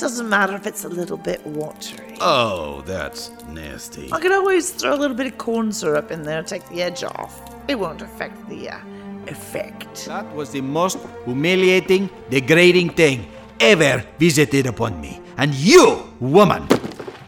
Doesn't 0.02 0.30
matter 0.30 0.56
if 0.56 0.66
it's 0.66 0.84
a 0.84 0.90
little 0.90 1.16
bit 1.16 1.46
watery. 1.46 2.18
Oh, 2.22 2.82
that's 2.88 3.30
nasty. 3.50 4.10
I 4.12 4.20
can 4.20 4.32
always 4.32 4.72
throw 4.72 4.96
a 4.96 4.98
little 4.98 5.16
bit 5.16 5.28
of 5.28 5.38
corn 5.38 5.72
syrup 5.72 6.10
in 6.10 6.24
there 6.24 6.42
to 6.42 6.50
take 6.50 6.68
the 6.70 6.82
edge 6.82 7.04
off. 7.04 7.40
It 7.68 7.76
won't 7.78 8.02
affect 8.02 8.50
the 8.50 8.70
uh, 8.70 8.80
effect. 9.28 10.06
That 10.08 10.26
was 10.34 10.50
the 10.50 10.62
most 10.62 10.98
humiliating, 11.26 12.10
degrading 12.32 12.90
thing 12.96 13.28
ever 13.60 14.04
visited 14.18 14.66
upon 14.66 15.00
me. 15.00 15.22
And 15.38 15.54
you, 15.54 16.12
woman, 16.20 16.68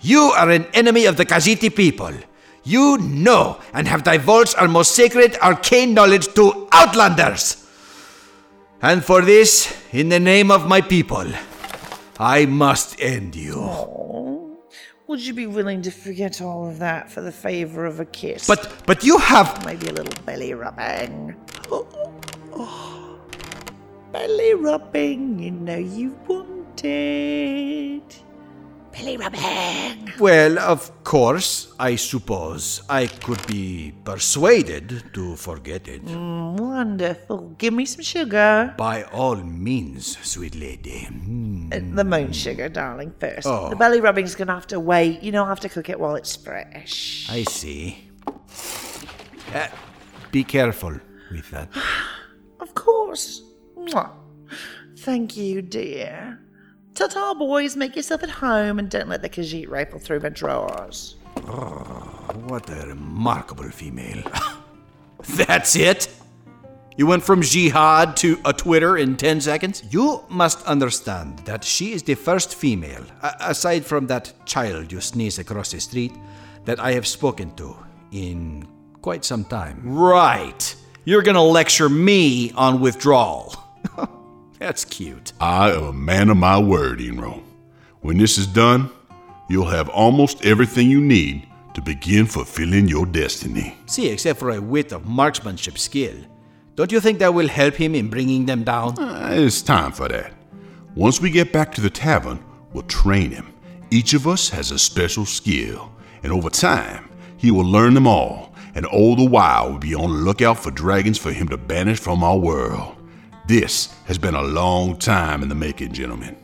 you 0.01 0.33
are 0.35 0.49
an 0.49 0.65
enemy 0.73 1.05
of 1.05 1.15
the 1.15 1.27
Khajiiti 1.27 1.75
people. 1.75 2.11
You 2.63 2.97
know 2.97 3.59
and 3.75 3.87
have 3.87 4.03
divulged 4.03 4.55
our 4.57 4.67
most 4.67 4.93
sacred 4.93 5.37
arcane 5.43 5.93
knowledge 5.93 6.33
to 6.33 6.67
outlanders. 6.71 7.69
And 8.81 9.05
for 9.05 9.21
this, 9.21 9.71
in 9.91 10.09
the 10.09 10.19
name 10.19 10.49
of 10.49 10.67
my 10.67 10.81
people, 10.81 11.27
I 12.19 12.45
must 12.45 12.99
end 12.99 13.35
you. 13.35 13.55
Oh, 13.57 14.57
would 15.07 15.19
you 15.19 15.33
be 15.33 15.47
willing 15.47 15.81
to 15.81 15.91
forget 15.91 16.41
all 16.41 16.67
of 16.67 16.79
that 16.79 17.11
for 17.11 17.21
the 17.21 17.31
favor 17.31 17.85
of 17.85 17.99
a 17.99 18.05
kiss? 18.05 18.47
But 18.47 18.71
but 18.85 19.03
you 19.03 19.17
have 19.17 19.65
maybe 19.65 19.87
a 19.87 19.93
little 19.93 20.23
belly 20.23 20.53
rubbing. 20.53 21.35
Oh, 21.71 21.87
oh, 22.53 23.19
belly 24.11 24.53
rubbing, 24.53 25.39
you 25.39 25.51
know 25.51 25.77
you 25.77 26.17
want 26.27 26.85
it. 26.85 28.23
Belly 28.93 29.17
rubbing. 29.17 30.13
Well, 30.19 30.59
of 30.59 31.03
course, 31.03 31.73
I 31.79 31.95
suppose 31.95 32.83
I 32.87 33.07
could 33.07 33.45
be 33.47 33.91
persuaded 34.05 35.03
to 35.13 35.35
forget 35.35 35.87
it. 35.87 36.05
Mm, 36.05 36.59
wonderful. 36.59 37.55
Give 37.57 37.73
me 37.73 37.85
some 37.85 38.03
sugar. 38.03 38.73
By 38.77 39.03
all 39.05 39.37
means, 39.37 40.17
sweet 40.21 40.55
lady. 40.55 41.07
Mm. 41.09 41.73
Uh, 41.73 41.95
the 41.95 42.03
moon 42.03 42.31
sugar, 42.31 42.69
darling, 42.69 43.13
first. 43.19 43.47
Oh. 43.47 43.69
The 43.69 43.75
belly 43.75 43.99
rubbing's 43.99 44.35
gonna 44.35 44.53
have 44.53 44.67
to 44.67 44.79
wait. 44.79 45.23
You 45.23 45.31
don't 45.31 45.47
have 45.47 45.59
to 45.61 45.69
cook 45.69 45.89
it 45.89 45.99
while 45.99 46.15
it's 46.15 46.35
fresh. 46.35 47.27
I 47.29 47.43
see. 47.43 48.11
Uh, 49.53 49.67
be 50.31 50.43
careful 50.43 50.99
with 51.31 51.49
that. 51.51 51.69
Of 52.59 52.73
course. 52.75 53.43
Mwah. 53.75 54.09
Thank 54.99 55.35
you, 55.35 55.61
dear. 55.61 56.39
Ta-ta, 56.95 57.33
boys. 57.33 57.75
Make 57.75 57.95
yourself 57.95 58.23
at 58.23 58.29
home 58.29 58.79
and 58.79 58.89
don't 58.89 59.09
let 59.09 59.21
the 59.21 59.29
Khajiit 59.29 59.69
rifle 59.69 59.99
through 59.99 60.19
my 60.19 60.29
drawers. 60.29 61.15
Oh, 61.47 61.99
What 62.47 62.69
a 62.69 62.87
remarkable 62.87 63.69
female. 63.69 64.23
That's 65.35 65.75
it? 65.75 66.09
You 66.95 67.07
went 67.07 67.23
from 67.23 67.41
jihad 67.41 68.15
to 68.17 68.37
a 68.45 68.53
Twitter 68.53 68.97
in 68.97 69.17
10 69.17 69.41
seconds? 69.41 69.83
You 69.89 70.23
must 70.29 70.63
understand 70.67 71.39
that 71.39 71.63
she 71.63 71.93
is 71.93 72.03
the 72.03 72.13
first 72.13 72.53
female, 72.53 73.03
a- 73.23 73.33
aside 73.39 73.83
from 73.85 74.05
that 74.07 74.31
child 74.45 74.91
you 74.91 75.01
sneeze 75.01 75.39
across 75.39 75.71
the 75.71 75.79
street, 75.81 76.13
that 76.65 76.79
I 76.79 76.91
have 76.93 77.07
spoken 77.07 77.55
to 77.55 77.75
in 78.11 78.67
quite 79.01 79.25
some 79.25 79.43
time. 79.45 79.81
Right. 79.83 80.75
You're 81.05 81.23
gonna 81.23 81.43
lecture 81.43 81.89
me 81.89 82.51
on 82.51 82.79
withdrawal. 82.79 83.55
That's 84.63 84.85
cute. 84.85 85.33
I 85.41 85.71
am 85.71 85.83
a 85.83 85.91
man 85.91 86.29
of 86.29 86.37
my 86.37 86.57
word, 86.57 86.99
Enro. 86.99 87.43
When 87.99 88.17
this 88.17 88.37
is 88.37 88.47
done, 88.47 88.89
you'll 89.49 89.65
have 89.65 89.89
almost 89.89 90.45
everything 90.45 90.89
you 90.89 91.01
need 91.01 91.45
to 91.73 91.81
begin 91.81 92.25
fulfilling 92.25 92.87
your 92.87 93.05
destiny. 93.05 93.77
See, 93.87 94.07
except 94.07 94.39
for 94.39 94.51
a 94.51 94.61
wit 94.61 94.93
of 94.93 95.05
marksmanship 95.05 95.77
skill. 95.77 96.15
Don't 96.75 96.93
you 96.93 97.01
think 97.01 97.19
that 97.19 97.33
will 97.33 97.49
help 97.49 97.73
him 97.75 97.93
in 97.93 98.09
bringing 98.09 98.45
them 98.45 98.63
down? 98.63 98.97
Uh, 98.97 99.31
it's 99.33 99.61
time 99.61 99.91
for 99.91 100.07
that. 100.07 100.31
Once 100.95 101.19
we 101.19 101.29
get 101.29 101.51
back 101.51 101.73
to 101.73 101.81
the 101.81 101.89
tavern, 101.89 102.41
we'll 102.71 102.83
train 102.83 103.31
him. 103.31 103.53
Each 103.91 104.13
of 104.13 104.25
us 104.29 104.47
has 104.51 104.71
a 104.71 104.79
special 104.79 105.25
skill, 105.25 105.91
and 106.23 106.31
over 106.31 106.49
time, 106.49 107.09
he 107.35 107.51
will 107.51 107.65
learn 107.65 107.95
them 107.95 108.07
all, 108.07 108.55
and 108.75 108.85
all 108.85 109.17
the 109.17 109.29
while 109.29 109.71
we'll 109.71 109.79
be 109.79 109.93
on 109.93 110.09
the 110.09 110.19
lookout 110.19 110.57
for 110.57 110.71
dragons 110.71 111.17
for 111.17 111.33
him 111.33 111.49
to 111.49 111.57
banish 111.57 111.99
from 111.99 112.23
our 112.23 112.37
world. 112.37 112.95
This 113.45 113.93
has 114.05 114.17
been 114.17 114.35
a 114.35 114.41
long 114.41 114.97
time 114.97 115.43
in 115.43 115.49
the 115.49 115.55
making, 115.55 115.91
gentlemen. 115.91 116.37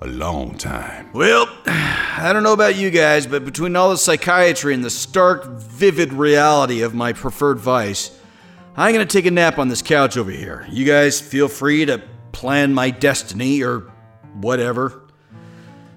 A 0.00 0.06
long 0.06 0.56
time. 0.56 1.10
Well, 1.12 1.48
I 1.66 2.30
don't 2.32 2.44
know 2.44 2.52
about 2.52 2.76
you 2.76 2.90
guys, 2.90 3.26
but 3.26 3.44
between 3.44 3.74
all 3.74 3.90
the 3.90 3.96
psychiatry 3.96 4.72
and 4.72 4.84
the 4.84 4.90
stark, 4.90 5.46
vivid 5.46 6.12
reality 6.12 6.82
of 6.82 6.94
my 6.94 7.12
preferred 7.12 7.58
vice, 7.58 8.16
I'm 8.76 8.92
gonna 8.92 9.06
take 9.06 9.26
a 9.26 9.30
nap 9.32 9.58
on 9.58 9.68
this 9.68 9.82
couch 9.82 10.16
over 10.16 10.30
here. 10.30 10.66
You 10.70 10.84
guys 10.84 11.20
feel 11.20 11.48
free 11.48 11.84
to 11.86 12.00
plan 12.30 12.72
my 12.72 12.90
destiny 12.90 13.62
or 13.62 13.90
whatever. 14.34 15.02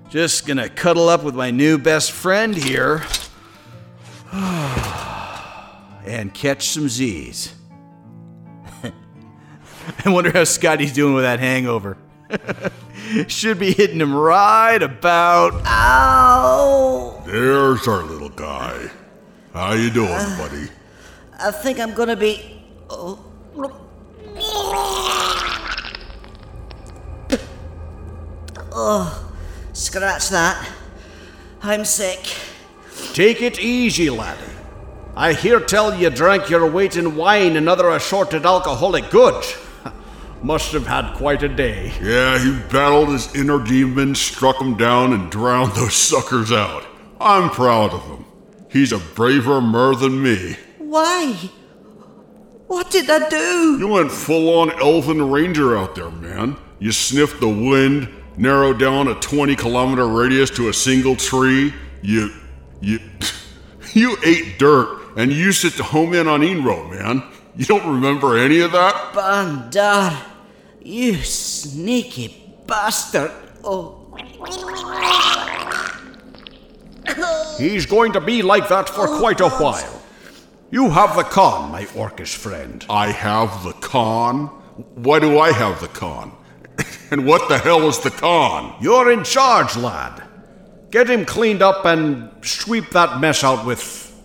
Just 0.09 0.47
gonna 0.47 0.69
cuddle 0.69 1.09
up 1.09 1.23
with 1.23 1.35
my 1.35 1.51
new 1.51 1.77
best 1.77 2.12
friend 2.12 2.55
here 2.55 3.03
and 4.33 6.33
catch 6.33 6.69
some 6.69 6.89
Z's. 6.89 7.53
I 10.06 10.10
wonder 10.10 10.32
how 10.32 10.43
Scotty's 10.43 10.93
doing 10.93 11.13
with 11.13 11.23
that 11.23 11.39
hangover. 11.39 11.97
Should 13.28 13.60
be 13.60 13.73
hitting 13.73 13.99
him 13.99 14.13
right 14.13 14.82
about. 14.82 15.54
Ow! 15.65 17.23
There's 17.25 17.88
our 17.88 18.04
little 18.04 18.30
guy. 18.30 18.89
How 19.54 19.73
you 19.73 19.89
doing, 19.89 20.10
uh, 20.10 20.38
buddy? 20.38 20.69
I 21.39 21.52
think 21.52 21.80
I'm 21.80 21.93
gonna 21.93 22.15
be. 22.15 22.62
Oh. 22.89 23.25
Oh, 28.71 29.34
scratch 29.73 30.30
that. 30.30 30.69
I'm 31.63 31.84
sick. 31.84 32.19
Take 33.13 33.41
it 33.41 33.60
easy, 33.60 34.10
laddie. 34.10 34.39
I 35.15 35.34
hear 35.34 35.60
tell 35.60 35.97
you 35.97 36.10
drank 36.10 36.49
your 36.49 36.69
weight 36.69 36.95
in 36.95 37.15
wine 37.15 37.58
and 37.58 37.67
other 37.67 37.89
assorted 37.89 38.45
alcoholic 38.45 39.10
goods. 39.10 39.58
Must 40.41 40.71
have 40.71 40.88
had 40.88 41.15
quite 41.15 41.43
a 41.43 41.49
day. 41.49 41.91
Yeah, 42.02 42.39
he 42.39 42.52
battled 42.71 43.10
his 43.10 43.34
inner 43.36 43.63
demons, 43.63 44.21
struck 44.21 44.62
him 44.62 44.75
down, 44.78 45.13
and 45.13 45.30
drowned 45.30 45.73
those 45.73 45.93
suckers 46.12 46.52
out. 46.52 46.86
I'm 47.19 47.49
proud 47.49 47.91
of 47.91 48.04
him. 48.06 48.25
He's 48.69 48.91
a 48.91 48.99
braver 48.99 49.60
mer 49.60 49.95
than 49.95 50.21
me. 50.21 50.56
Why? 50.78 51.34
What 52.67 52.91
did 52.91 53.10
I 53.10 53.28
do? 53.28 53.78
You 53.80 53.88
went 53.88 54.12
full 54.12 54.60
on 54.60 54.71
elven 54.80 55.30
ranger 55.30 55.75
out 55.78 55.95
there, 55.95 56.12
man. 56.12 56.56
You 56.78 56.91
sniffed 56.91 57.39
the 57.41 57.49
wind, 57.49 58.08
narrowed 58.38 58.80
down 58.80 59.08
a 59.08 59.15
20 59.15 59.56
kilometer 59.56 60.08
radius 60.08 60.49
to 60.52 60.69
a 60.69 60.73
single 60.73 61.15
tree. 61.15 61.73
You. 62.02 62.32
you. 62.80 62.99
you 63.93 64.17
ate 64.23 64.60
dirt 64.60 65.17
and 65.17 65.34
used 65.34 65.65
it 65.65 65.73
to 65.73 65.84
home 65.84 66.13
in 66.13 66.28
on 66.28 66.41
Enro, 66.41 66.89
man. 66.91 67.23
You 67.56 67.65
don't 67.65 67.86
remember 67.91 68.38
any 68.38 68.62
of 68.62 68.71
that? 68.71 69.13
Bandar, 69.13 70.15
you 70.89 71.15
sneaky 71.15 72.56
bastard. 72.65 73.32
Oh, 73.63 73.95
He's 77.58 77.86
going 77.86 78.13
to 78.13 78.21
be 78.21 78.41
like 78.41 78.67
that 78.69 78.89
for 78.89 79.08
quite 79.19 79.41
a 79.41 79.49
while. 79.49 80.02
You 80.71 80.89
have 80.91 81.15
the 81.15 81.23
con, 81.23 81.71
my 81.71 81.86
orcish 81.86 82.36
friend. 82.36 82.86
I 82.89 83.12
have 83.12 83.63
the 83.63 83.73
con? 83.73 84.47
Why 84.95 85.19
do 85.19 85.39
I 85.39 85.52
have 85.52 85.82
the 85.82 85.88
con? 85.88 86.32
and 87.12 87.25
what 87.25 87.49
the 87.49 87.58
hell 87.58 87.88
is 87.88 87.99
the 87.99 88.12
con? 88.12 88.75
You're 88.82 89.12
in 89.12 89.23
charge, 89.23 89.75
lad. 89.75 90.23
Get 90.91 91.10
him 91.10 91.25
cleaned 91.25 91.62
up 91.62 91.86
and 91.86 92.32
sweep 92.45 92.89
that 92.91 93.19
mess 93.19 93.43
out 93.43 93.65
with 93.65 94.15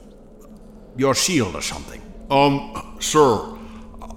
your 0.96 1.14
shield 1.14 1.56
or 1.56 1.62
something. 1.62 2.00
Um, 2.30 2.96
sir, 3.00 3.53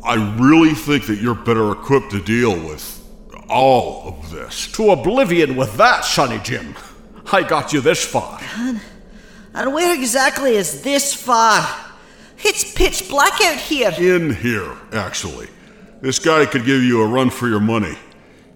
I 0.04 0.36
really 0.38 0.74
think 0.74 1.08
that 1.08 1.20
you're 1.20 1.36
better 1.36 1.72
equipped 1.72 2.12
to 2.12 2.22
deal 2.22 2.52
with 2.52 3.04
all 3.50 4.08
of 4.08 4.32
this. 4.32 4.72
To 4.74 4.92
oblivion 4.92 5.56
with 5.56 5.76
that, 5.78 6.06
Sonny 6.06 6.40
Jim. 6.40 6.76
I 7.32 7.44
got 7.44 7.74
you 7.74 7.82
this 7.82 8.06
far. 8.06 8.40
And 9.54 9.74
where 9.74 9.94
exactly 9.94 10.56
is 10.56 10.82
this 10.82 11.14
far? 11.14 11.68
It's 12.40 12.74
pitch 12.74 13.10
black 13.10 13.42
out 13.42 13.58
here. 13.58 13.92
In 13.98 14.34
here, 14.34 14.78
actually. 14.92 15.48
This 16.02 16.20
guy 16.20 16.46
could 16.46 16.66
give 16.66 16.84
you 16.84 17.02
a 17.02 17.08
run 17.08 17.30
for 17.30 17.48
your 17.48 17.60
money. 17.60 17.98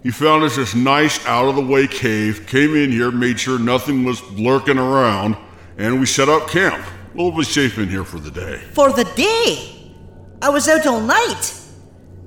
He 0.02 0.10
found 0.10 0.44
us 0.44 0.56
this 0.56 0.74
nice, 0.74 1.24
out 1.26 1.48
of 1.48 1.56
the 1.56 1.62
way 1.62 1.86
cave, 1.86 2.46
came 2.46 2.74
in 2.76 2.90
here, 2.90 3.10
made 3.10 3.38
sure 3.38 3.58
nothing 3.58 4.04
was 4.04 4.22
lurking 4.32 4.78
around, 4.78 5.36
and 5.76 6.00
we 6.00 6.06
set 6.06 6.28
up 6.28 6.48
camp. 6.48 6.84
We'll 7.14 7.30
be 7.30 7.44
safe 7.44 7.78
in 7.78 7.88
here 7.88 8.04
for 8.04 8.18
the 8.18 8.30
day. 8.30 8.58
For 8.72 8.92
the 8.92 9.04
day? 9.04 9.81
I 10.42 10.48
was 10.50 10.66
out 10.66 10.84
all 10.88 11.00
night. 11.00 11.54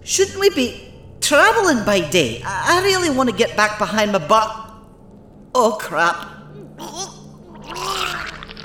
Shouldn't 0.05 0.39
we 0.39 0.49
be 0.51 0.89
traveling 1.19 1.83
by 1.83 1.99
day? 1.99 2.41
I 2.45 2.79
I 2.79 2.83
really 2.85 3.09
want 3.09 3.29
to 3.29 3.35
get 3.35 3.57
back 3.57 3.77
behind 3.77 4.13
my 4.13 4.19
butt. 4.19 4.71
Oh, 5.53 5.77
crap. 5.79 6.31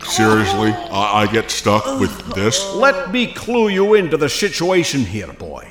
Seriously, 0.05 0.71
I, 0.71 1.23
I 1.23 1.27
get 1.33 1.51
stuck 1.51 1.83
oh. 1.85 1.99
with 1.99 2.35
this? 2.35 2.65
Let 2.75 3.11
me 3.11 3.33
clue 3.33 3.69
you 3.71 3.95
into 3.95 4.17
the 4.17 4.29
situation 4.29 5.01
here, 5.05 5.33
boy. 5.33 5.69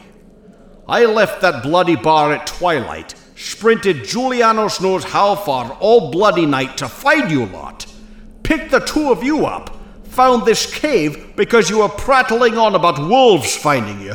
I 0.87 1.05
left 1.05 1.39
that 1.41 1.63
bloody 1.63 1.95
bar 1.95 2.33
at 2.33 2.47
twilight, 2.47 3.15
sprinted 3.35 3.97
Julianos 3.97 4.81
knows 4.81 5.05
how 5.05 5.35
far 5.35 5.71
all 5.79 6.11
bloody 6.11 6.45
night 6.45 6.77
to 6.79 6.89
find 6.89 7.31
you 7.31 7.45
lot, 7.45 7.85
picked 8.43 8.71
the 8.71 8.79
two 8.79 9.09
of 9.09 9.23
you 9.23 9.45
up, 9.45 9.78
found 10.19 10.45
this 10.45 10.65
cave 10.65 11.33
because 11.37 11.69
you 11.69 11.77
were 11.79 11.87
prattling 11.87 12.57
on 12.57 12.75
about 12.75 12.99
wolves 12.99 13.55
finding 13.55 14.01
you, 14.01 14.13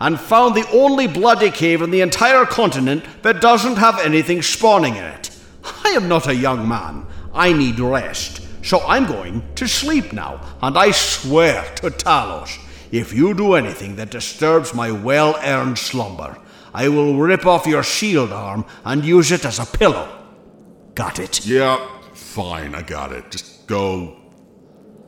and 0.00 0.20
found 0.20 0.54
the 0.54 0.70
only 0.70 1.08
bloody 1.08 1.50
cave 1.50 1.82
in 1.82 1.90
the 1.90 2.02
entire 2.02 2.44
continent 2.44 3.04
that 3.22 3.40
doesn't 3.40 3.74
have 3.74 3.98
anything 3.98 4.42
spawning 4.42 4.94
in 4.94 5.02
it. 5.02 5.36
I 5.84 5.88
am 5.88 6.06
not 6.06 6.28
a 6.28 6.34
young 6.36 6.68
man. 6.68 7.04
I 7.34 7.52
need 7.52 7.80
rest. 7.80 8.46
So 8.62 8.78
I'm 8.86 9.06
going 9.06 9.42
to 9.56 9.66
sleep 9.66 10.12
now, 10.12 10.40
and 10.62 10.78
I 10.78 10.92
swear 10.92 11.64
to 11.78 11.90
Talos, 11.90 12.56
if 12.92 13.12
you 13.12 13.34
do 13.34 13.54
anything 13.54 13.96
that 13.96 14.12
disturbs 14.12 14.72
my 14.72 14.92
well 14.92 15.34
earned 15.42 15.78
slumber, 15.78 16.38
I 16.72 16.88
will 16.90 17.16
rip 17.16 17.44
off 17.44 17.66
your 17.66 17.82
shield 17.82 18.30
arm 18.30 18.64
and 18.84 19.04
use 19.04 19.32
it 19.32 19.44
as 19.44 19.58
a 19.58 19.66
pillow. 19.66 20.08
Got 20.94 21.18
it? 21.18 21.44
Yeah, 21.44 21.84
fine, 22.14 22.76
I 22.76 22.82
got 22.82 23.10
it. 23.10 23.32
Just 23.32 23.66
go 23.66 24.19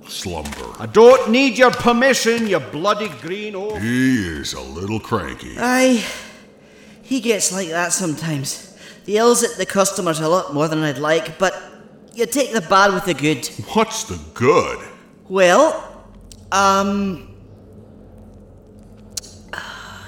slumber. 0.09 0.73
I 0.79 0.87
don't 0.87 1.31
need 1.31 1.59
your 1.59 1.71
permission, 1.71 2.47
you 2.47 2.59
bloody 2.59 3.09
green 3.21 3.55
old. 3.55 3.81
He 3.81 4.27
is 4.27 4.53
a 4.53 4.61
little 4.61 5.01
cranky. 5.01 5.57
Aye. 5.59 6.05
He 7.03 7.21
gets 7.21 7.53
like 7.53 7.69
that 7.69 7.93
sometimes. 7.93 8.77
He 9.05 9.15
yells 9.15 9.43
at 9.43 9.57
the 9.59 9.67
customers 9.67 10.21
a 10.21 10.29
lot 10.29 10.55
more 10.55 10.69
than 10.69 10.81
I'd 10.83 10.99
like, 10.99 11.39
but 11.39 11.55
you 12.15 12.27
take 12.27 12.53
the 12.53 12.61
bad 12.61 12.95
with 12.95 13.05
the 13.05 13.15
good. 13.15 13.47
What's 13.75 14.05
the 14.05 14.19
good? 14.35 14.79
Well, 15.29 16.07
um. 16.51 17.29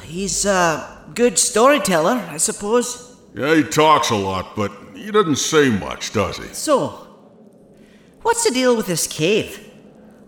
He's 0.05 0.45
a 0.47 1.03
good 1.15 1.39
storyteller, 1.39 2.25
I 2.31 2.37
suppose. 2.37 3.17
Yeah, 3.35 3.57
he 3.57 3.65
talks 3.65 4.11
a 4.11 4.15
lot, 4.15 4.55
but 4.55 4.71
he 4.95 5.11
doesn't 5.11 5.37
say 5.37 5.71
much, 5.71 6.13
does 6.13 6.37
he? 6.37 6.47
So, 6.55 6.91
what's 8.23 8.45
the 8.45 8.53
deal 8.53 8.77
with 8.77 8.87
this 8.87 9.09
cave? 9.09 9.64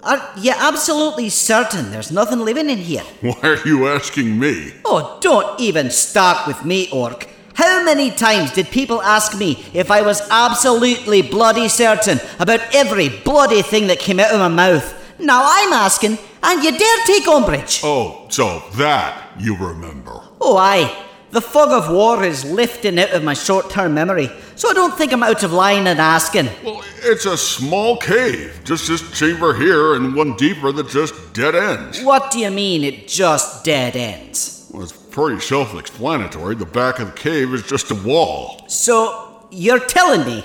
Are 0.06 0.22
you 0.36 0.52
absolutely 0.56 1.30
certain 1.30 1.90
there's 1.90 2.12
nothing 2.12 2.38
living 2.38 2.70
in 2.70 2.78
here? 2.78 3.02
Why 3.22 3.40
are 3.42 3.66
you 3.66 3.88
asking 3.88 4.38
me? 4.38 4.72
Oh, 4.84 5.18
don't 5.20 5.58
even 5.60 5.90
start 5.90 6.46
with 6.46 6.64
me, 6.64 6.88
Orc. 6.92 7.26
How 7.54 7.82
many 7.82 8.12
times 8.12 8.52
did 8.52 8.66
people 8.70 9.02
ask 9.02 9.36
me 9.36 9.64
if 9.74 9.90
I 9.90 10.02
was 10.02 10.20
absolutely 10.30 11.22
bloody 11.22 11.66
certain 11.68 12.20
about 12.38 12.60
every 12.72 13.08
bloody 13.08 13.62
thing 13.62 13.88
that 13.88 13.98
came 13.98 14.20
out 14.20 14.30
of 14.30 14.38
my 14.38 14.46
mouth? 14.46 14.86
Now 15.18 15.42
I'm 15.44 15.72
asking, 15.72 16.18
and 16.40 16.62
you 16.62 16.78
dare 16.78 17.04
take 17.06 17.26
umbrage? 17.26 17.80
Oh, 17.82 18.26
so 18.28 18.62
that 18.76 19.32
you 19.40 19.56
remember. 19.56 20.20
Oh, 20.40 20.56
aye. 20.56 21.04
The 21.32 21.40
fog 21.40 21.70
of 21.70 21.90
war 21.92 22.22
is 22.22 22.44
lifting 22.44 22.98
out 22.98 23.10
of 23.10 23.24
my 23.24 23.34
short 23.34 23.68
term 23.68 23.94
memory, 23.94 24.30
so 24.54 24.70
I 24.70 24.74
don't 24.74 24.96
think 24.96 25.12
I'm 25.12 25.24
out 25.24 25.42
of 25.42 25.52
line 25.52 25.86
in 25.88 25.98
asking. 25.98 26.48
Well, 26.64 26.82
it's 27.02 27.26
a 27.26 27.36
small 27.36 27.96
cave. 27.96 28.60
Just 28.64 28.86
this 28.86 29.10
chamber 29.18 29.52
here 29.54 29.94
and 29.94 30.14
one 30.14 30.36
deeper 30.36 30.70
that 30.72 30.88
just 30.88 31.34
dead 31.34 31.56
ends. 31.56 32.00
What 32.02 32.30
do 32.30 32.38
you 32.38 32.50
mean 32.50 32.84
it 32.84 33.08
just 33.08 33.64
dead 33.64 33.96
ends? 33.96 34.70
Well, 34.72 34.84
it's 34.84 34.92
pretty 34.92 35.40
self 35.40 35.74
explanatory. 35.74 36.54
The 36.54 36.64
back 36.64 37.00
of 37.00 37.08
the 37.08 37.18
cave 37.18 37.52
is 37.54 37.66
just 37.66 37.90
a 37.90 37.96
wall. 37.96 38.64
So, 38.68 39.48
you're 39.50 39.80
telling 39.80 40.24
me 40.24 40.44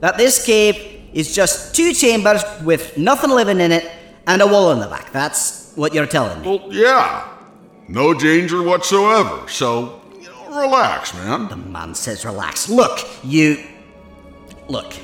that 0.00 0.16
this 0.16 0.44
cave 0.44 0.76
is 1.12 1.34
just 1.34 1.74
two 1.74 1.92
chambers 1.92 2.42
with 2.62 2.98
nothing 2.98 3.30
living 3.30 3.60
in 3.60 3.70
it 3.70 3.90
and 4.26 4.42
a 4.42 4.46
wall 4.46 4.72
in 4.72 4.80
the 4.80 4.88
back. 4.88 5.12
That's 5.12 5.72
what 5.76 5.94
you're 5.94 6.06
telling 6.06 6.40
me. 6.42 6.48
Well, 6.48 6.72
yeah. 6.72 7.28
No 7.88 8.14
danger 8.14 8.62
whatsoever. 8.62 9.48
So, 9.48 9.99
relax, 10.50 11.14
man. 11.14 11.48
The 11.48 11.56
man 11.56 11.94
says, 11.94 12.24
relax. 12.24 12.68
Look, 12.68 13.06
you. 13.22 13.64
Look. 14.68 14.94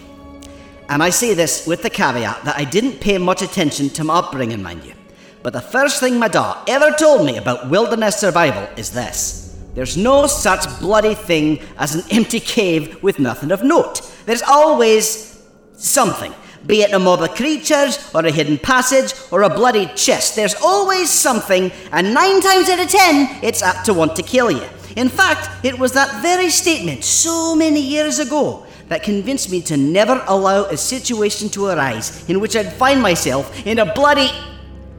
And 0.89 1.03
I 1.03 1.11
say 1.11 1.35
this 1.35 1.67
with 1.67 1.83
the 1.83 1.91
caveat 1.91 2.45
that 2.45 2.57
I 2.57 2.65
didn't 2.65 3.01
pay 3.01 3.19
much 3.19 3.43
attention 3.43 3.89
to 3.91 4.05
my 4.05 4.19
upbringing, 4.19 4.63
mind 4.63 4.85
you. 4.85 4.95
But 5.43 5.53
the 5.53 5.61
first 5.61 6.01
thing 6.01 6.19
my 6.19 6.29
da 6.29 6.63
ever 6.67 6.93
told 6.93 7.25
me 7.25 7.37
about 7.37 7.71
wilderness 7.71 8.17
survival 8.17 8.69
is 8.77 8.91
this 8.91 9.47
there's 9.75 9.97
no 9.97 10.27
such 10.27 10.65
bloody 10.81 11.15
thing 11.15 11.61
as 11.77 11.95
an 11.95 12.03
empty 12.11 12.41
cave 12.41 13.03
with 13.03 13.19
nothing 13.19 13.53
of 13.53 13.63
note. 13.63 14.01
There's 14.25 14.43
always 14.43 15.45
something. 15.77 16.33
Be 16.67 16.83
it 16.83 16.93
a 16.93 16.99
mob 16.99 17.23
of 17.23 17.35
creatures, 17.35 18.11
or 18.15 18.25
a 18.25 18.31
hidden 18.31 18.59
passage, 18.59 19.13
or 19.31 19.43
a 19.43 19.51
bloody 19.51 19.87
chest. 19.95 20.35
There's 20.35 20.55
always 20.55 21.11
something, 21.11 21.71
and 21.93 22.15
nine 22.15 22.41
times 22.41 22.69
out 22.69 22.81
of 22.81 22.89
ten, 22.89 23.39
it's 23.43 23.63
apt 23.63 23.85
to 23.87 23.95
want 23.95 24.17
to 24.17 24.23
kill 24.23 24.51
you. 24.51 24.67
In 24.97 25.11
fact, 25.11 25.51
it 25.63 25.79
was 25.79 25.93
that 25.93 26.23
very 26.23 26.49
statement 26.49 27.05
so 27.05 27.55
many 27.55 27.81
years 27.81 28.19
ago 28.19 28.67
that 28.89 29.03
convinced 29.03 29.51
me 29.51 29.61
to 29.63 29.77
never 29.77 30.25
allow 30.27 30.65
a 30.65 30.77
situation 30.77 31.51
to 31.51 31.67
arise 31.67 32.29
in 32.31 32.41
which 32.41 32.57
I'd 32.57 32.73
find 32.73 33.03
myself 33.03 33.67
in 33.67 33.79
a 33.79 33.93
bloody. 33.93 34.31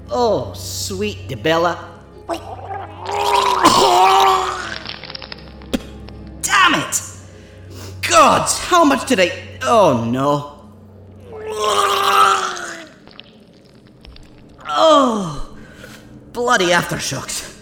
Oh, 0.10 0.54
sweet 0.54 1.28
Dibella. 1.28 1.96
Damn 6.42 6.76
it! 6.76 7.02
Gods, 8.08 8.60
how 8.60 8.84
much 8.86 9.08
did 9.08 9.20
I. 9.20 9.32
Oh 9.64 10.06
no. 10.06 10.54
Oh, 14.70 15.58
bloody 16.34 16.68
aftershocks. 16.68 17.57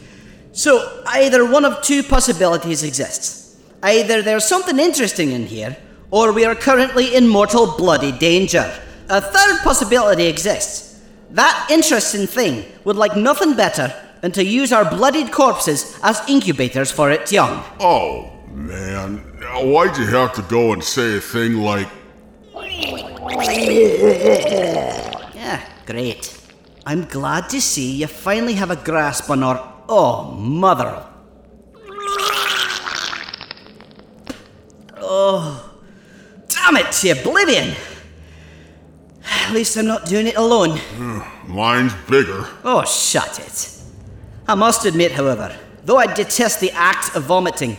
So, 0.55 1.03
either 1.07 1.45
one 1.45 1.65
of 1.65 1.81
two 1.81 2.01
possibilities 2.01 2.81
exists. 2.81 3.57
Either 3.83 4.21
there's 4.21 4.47
something 4.47 4.79
interesting 4.79 5.33
in 5.33 5.47
here, 5.47 5.75
or 6.11 6.31
we 6.31 6.45
are 6.45 6.55
currently 6.55 7.13
in 7.13 7.27
mortal 7.27 7.75
bloody 7.77 8.13
danger. 8.13 8.73
A 9.09 9.19
third 9.19 9.59
possibility 9.63 10.27
exists. 10.27 11.01
That 11.31 11.67
interesting 11.69 12.25
thing 12.25 12.63
would 12.85 12.95
like 12.95 13.17
nothing 13.17 13.57
better 13.57 13.93
than 14.21 14.31
to 14.31 14.45
use 14.45 14.71
our 14.71 14.89
bloodied 14.89 15.33
corpses 15.33 15.99
as 16.01 16.21
incubators 16.29 16.89
for 16.89 17.11
its 17.11 17.33
young. 17.33 17.61
Oh, 17.81 18.31
man. 18.47 19.37
Now, 19.41 19.65
Why'd 19.65 19.97
you 19.97 20.05
have 20.05 20.31
to 20.35 20.41
go 20.43 20.71
and 20.71 20.81
say 20.81 21.17
a 21.17 21.19
thing 21.19 21.57
like. 21.57 21.89
Yeah, 25.35 25.61
great. 25.85 26.37
I'm 26.85 27.03
glad 27.05 27.49
to 27.49 27.59
see 27.59 27.91
you 27.97 28.07
finally 28.07 28.53
have 28.53 28.71
a 28.71 28.77
grasp 28.77 29.29
on 29.29 29.43
our. 29.43 29.74
Oh, 29.87 30.31
mother. 30.31 31.05
Oh, 34.97 35.77
damn 36.47 36.77
it 36.77 36.91
to 36.91 37.09
oblivion! 37.09 37.75
At 39.23 39.53
least 39.53 39.77
I'm 39.77 39.85
not 39.85 40.05
doing 40.05 40.27
it 40.27 40.35
alone. 40.35 40.77
Hmm, 40.77 41.19
mine's 41.53 41.93
bigger. 42.09 42.47
Oh, 42.63 42.83
shut 42.85 43.39
it. 43.39 43.71
I 44.47 44.55
must 44.55 44.85
admit, 44.85 45.11
however, 45.11 45.55
though 45.83 45.97
I 45.97 46.11
detest 46.11 46.59
the 46.59 46.71
act 46.71 47.15
of 47.15 47.23
vomiting, 47.23 47.77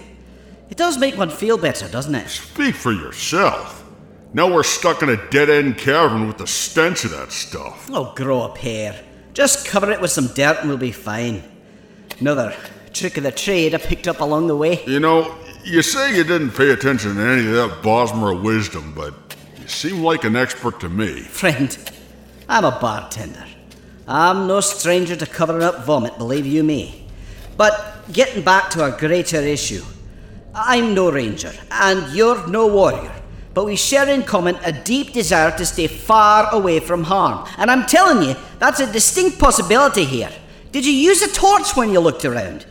it 0.71 0.77
does 0.77 0.99
make 0.99 1.17
one 1.17 1.31
feel 1.31 1.59
better, 1.59 1.89
doesn't 1.89 2.15
it? 2.15 2.29
Speak 2.29 2.75
for 2.75 2.93
yourself. 2.93 3.85
Now 4.33 4.53
we're 4.53 4.65
stuck 4.65 5.03
in 5.03 5.09
a 5.09 5.31
dead 5.31 5.49
end 5.49 5.79
cavern 5.79 6.27
with 6.27 6.39
the 6.39 6.47
stench 6.47 7.05
of 7.05 7.11
that 7.13 7.33
stuff. 7.33 7.89
Oh, 7.93 8.13
grow 8.15 8.43
a 8.43 8.55
pair. 8.55 9.01
Just 9.33 9.67
cover 9.67 9.91
it 9.91 10.01
with 10.01 10.11
some 10.11 10.29
dirt 10.29 10.59
and 10.61 10.69
we'll 10.69 10.79
be 10.79 10.93
fine. 10.93 11.43
Another 12.21 12.55
trick 12.95 13.19
of 13.19 13.25
the 13.25 13.33
trade 13.33 13.75
I 13.75 13.79
picked 13.79 14.09
up 14.09 14.21
along 14.21 14.47
the 14.47 14.57
way. 14.57 14.83
You 14.87 15.01
know, 15.01 15.35
you 15.65 15.83
say 15.83 16.17
you 16.17 16.25
didn't 16.25 16.53
pay 16.53 16.71
attention 16.71 17.17
to 17.17 17.21
any 17.21 17.47
of 17.47 17.53
that 17.53 17.83
Bosmer 17.83 18.41
wisdom, 18.41 18.95
but 18.97 19.13
you 19.61 19.69
seem 19.69 20.03
like 20.03 20.25
an 20.25 20.35
expert 20.35 20.81
to 20.81 20.89
me. 20.89 21.21
Friend, 21.21 21.77
I'm 22.49 22.65
a 22.65 22.71
bartender. 22.71 23.45
I'm 24.09 24.47
no 24.47 24.61
stranger 24.61 25.15
to 25.17 25.27
covering 25.27 25.63
up 25.63 25.85
vomit, 25.85 26.17
believe 26.17 26.47
you 26.47 26.63
me. 26.63 27.07
But 27.57 28.11
getting 28.13 28.43
back 28.43 28.71
to 28.71 28.83
our 28.83 28.93
greater 28.93 29.41
issue, 29.41 29.83
I'm 30.55 30.95
no 30.95 31.11
ranger, 31.11 31.53
and 31.71 32.15
you're 32.15 32.47
no 32.49 32.67
warrior. 32.67 33.13
But 33.53 33.67
we 33.67 33.77
share 33.77 34.09
in 34.09 34.23
common 34.23 34.57
a 34.65 34.73
deep 34.73 35.13
desire 35.13 35.51
to 35.59 35.67
stay 35.67 35.87
far 35.87 36.49
away 36.55 36.81
from 36.81 37.05
harm. 37.05 37.47
And 37.59 37.71
I'm 37.71 37.85
telling 37.87 38.27
you, 38.27 38.37
that's 38.59 38.81
a 38.81 38.91
distinct 38.91 39.39
possibility 39.39 40.05
here. 40.05 40.31
Did 40.73 40.87
you 40.87 40.93
use 40.93 41.23
a 41.23 41.33
torch 41.33 41.77
when 41.77 41.91
you 41.93 42.01
looked 42.01 42.25
around? 42.25 42.67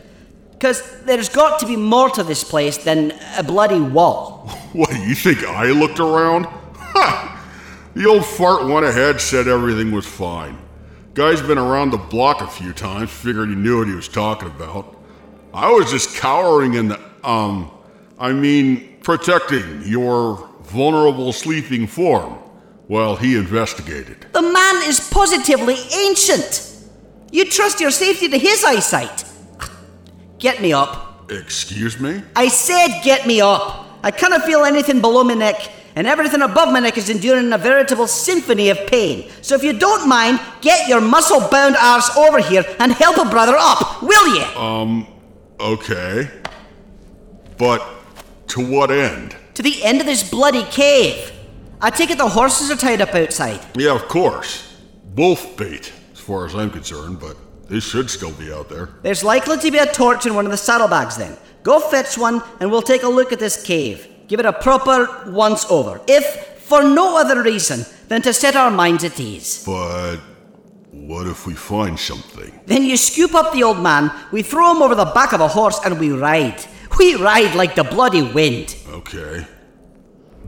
Because 0.52 0.82
there's 1.04 1.28
got 1.28 1.58
to 1.60 1.66
be 1.66 1.76
more 1.76 2.08
to 2.10 2.22
this 2.22 2.42
place 2.42 2.78
than 2.78 3.12
a 3.36 3.42
bloody 3.42 3.80
wall. 3.80 4.50
What, 4.72 4.90
you 4.92 5.14
think 5.14 5.42
I 5.42 5.70
looked 5.70 6.00
around? 6.00 6.44
Ha! 6.44 7.32
The 7.94 8.04
old 8.04 8.26
fart 8.26 8.66
went 8.66 8.84
ahead, 8.84 9.22
said 9.22 9.48
everything 9.48 9.90
was 9.90 10.06
fine. 10.06 10.58
Guy's 11.14 11.40
been 11.40 11.56
around 11.56 11.92
the 11.92 11.96
block 11.96 12.42
a 12.42 12.46
few 12.46 12.74
times, 12.74 13.10
figured 13.10 13.48
he 13.48 13.54
knew 13.54 13.78
what 13.78 13.88
he 13.88 13.94
was 13.94 14.06
talking 14.06 14.48
about. 14.48 14.94
I 15.54 15.70
was 15.70 15.90
just 15.90 16.18
cowering 16.18 16.74
in 16.74 16.88
the, 16.88 17.00
um, 17.24 17.70
I 18.18 18.32
mean, 18.32 18.98
protecting 19.02 19.82
your 19.86 20.46
vulnerable 20.64 21.32
sleeping 21.32 21.86
form 21.86 22.34
while 22.86 23.16
he 23.16 23.36
investigated. 23.36 24.26
The 24.32 24.42
man 24.42 24.82
is 24.88 25.08
positively 25.08 25.76
ancient. 25.94 26.65
You 27.36 27.44
trust 27.44 27.82
your 27.82 27.90
safety 27.90 28.30
to 28.30 28.38
his 28.38 28.64
eyesight. 28.64 29.24
Get 30.38 30.62
me 30.62 30.72
up. 30.72 31.30
Excuse 31.30 32.00
me? 32.00 32.22
I 32.34 32.48
said 32.48 33.02
get 33.02 33.26
me 33.26 33.42
up. 33.42 33.98
I 34.02 34.10
cannot 34.10 34.44
feel 34.44 34.64
anything 34.64 35.02
below 35.02 35.22
my 35.22 35.34
neck, 35.34 35.70
and 35.96 36.06
everything 36.06 36.40
above 36.40 36.72
my 36.72 36.80
neck 36.80 36.96
is 36.96 37.10
enduring 37.10 37.52
a 37.52 37.58
veritable 37.58 38.06
symphony 38.06 38.70
of 38.70 38.78
pain. 38.86 39.30
So 39.42 39.54
if 39.54 39.62
you 39.62 39.74
don't 39.74 40.08
mind, 40.08 40.40
get 40.62 40.88
your 40.88 41.02
muscle 41.02 41.46
bound 41.50 41.76
arse 41.76 42.08
over 42.16 42.40
here 42.40 42.64
and 42.78 42.90
help 42.92 43.18
a 43.18 43.28
brother 43.28 43.56
up, 43.58 44.00
will 44.00 44.34
you? 44.34 44.44
Um, 44.58 45.06
okay. 45.60 46.30
But 47.58 47.86
to 48.48 48.66
what 48.66 48.90
end? 48.90 49.36
To 49.56 49.62
the 49.62 49.84
end 49.84 50.00
of 50.00 50.06
this 50.06 50.30
bloody 50.30 50.64
cave. 50.64 51.32
I 51.82 51.90
take 51.90 52.08
it 52.08 52.16
the 52.16 52.30
horses 52.30 52.70
are 52.70 52.76
tied 52.76 53.02
up 53.02 53.14
outside. 53.14 53.60
Yeah, 53.76 53.94
of 53.94 54.08
course. 54.08 54.74
Wolf 55.14 55.54
bait, 55.58 55.92
far 56.26 56.44
as 56.44 56.54
I'm 56.54 56.70
concerned, 56.70 57.20
but 57.20 57.36
they 57.68 57.78
should 57.78 58.10
still 58.10 58.32
be 58.32 58.52
out 58.52 58.68
there. 58.68 58.90
There's 59.02 59.22
likely 59.22 59.58
to 59.58 59.70
be 59.70 59.78
a 59.78 59.86
torch 59.86 60.26
in 60.26 60.34
one 60.34 60.44
of 60.44 60.50
the 60.50 60.58
saddlebags 60.58 61.16
then. 61.16 61.36
Go 61.62 61.78
fetch 61.78 62.18
one 62.18 62.42
and 62.58 62.70
we'll 62.70 62.82
take 62.82 63.04
a 63.04 63.08
look 63.08 63.32
at 63.32 63.38
this 63.38 63.62
cave. 63.62 64.08
Give 64.26 64.40
it 64.40 64.46
a 64.46 64.52
proper 64.52 65.30
once 65.30 65.64
over. 65.70 66.00
If 66.08 66.24
for 66.66 66.82
no 66.82 67.16
other 67.16 67.42
reason 67.42 67.84
than 68.08 68.22
to 68.22 68.32
set 68.32 68.56
our 68.56 68.72
minds 68.72 69.04
at 69.04 69.20
ease. 69.20 69.64
But 69.64 70.16
what 70.90 71.28
if 71.28 71.46
we 71.46 71.54
find 71.54 71.98
something? 71.98 72.58
Then 72.66 72.82
you 72.82 72.96
scoop 72.96 73.34
up 73.34 73.52
the 73.52 73.62
old 73.62 73.78
man, 73.78 74.10
we 74.32 74.42
throw 74.42 74.72
him 74.72 74.82
over 74.82 74.96
the 74.96 75.04
back 75.04 75.32
of 75.32 75.40
a 75.40 75.48
horse, 75.48 75.78
and 75.84 76.00
we 76.00 76.10
ride. 76.10 76.64
We 76.98 77.14
ride 77.14 77.54
like 77.54 77.76
the 77.76 77.84
bloody 77.84 78.22
wind. 78.22 78.76
Okay. 78.88 79.46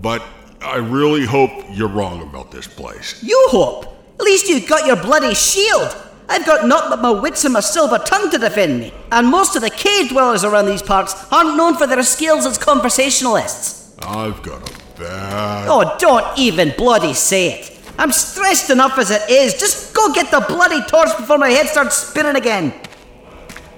But 0.01 0.25
I 0.61 0.77
really 0.77 1.25
hope 1.25 1.51
you're 1.71 1.89
wrong 1.89 2.23
about 2.23 2.51
this 2.51 2.67
place. 2.67 3.23
You 3.23 3.47
hope. 3.51 3.98
At 4.19 4.25
least 4.25 4.49
you've 4.49 4.69
got 4.69 4.87
your 4.87 4.97
bloody 4.97 5.35
shield. 5.35 5.97
I've 6.29 6.45
got 6.45 6.67
naught 6.67 6.91
but 6.91 7.01
my 7.01 7.11
wits 7.11 7.45
and 7.45 7.55
my 7.55 7.61
silver 7.61 7.99
tongue 7.99 8.31
to 8.31 8.39
defend 8.39 8.81
me. 8.81 8.93
And 9.11 9.27
most 9.29 9.57
of 9.57 9.63
the 9.63 9.71
cave 9.71 10.11
dwellers 10.11 10.45
around 10.45 10.67
these 10.67 10.83
parts 10.83 11.15
aren't 11.33 11.57
known 11.57 11.75
for 11.77 11.87
their 11.87 12.03
skills 12.03 12.45
as 12.45 12.59
conversationalists. 12.59 13.97
I've 14.01 14.43
got 14.43 14.69
a 14.69 14.99
bad. 14.99 15.69
Oh, 15.69 15.97
don't 15.99 16.39
even 16.39 16.75
bloody 16.77 17.15
say 17.15 17.53
it. 17.61 17.81
I'm 17.99 18.13
stressed 18.13 18.71
enough 18.71 18.99
as 18.99 19.11
it 19.11 19.23
is. 19.31 19.55
Just 19.55 19.95
go 19.95 20.13
get 20.13 20.31
the 20.31 20.41
bloody 20.41 20.83
torch 20.87 21.17
before 21.17 21.39
my 21.39 21.51
head 21.51 21.67
starts 21.69 21.97
spinning 21.97 22.37
again. 22.37 22.73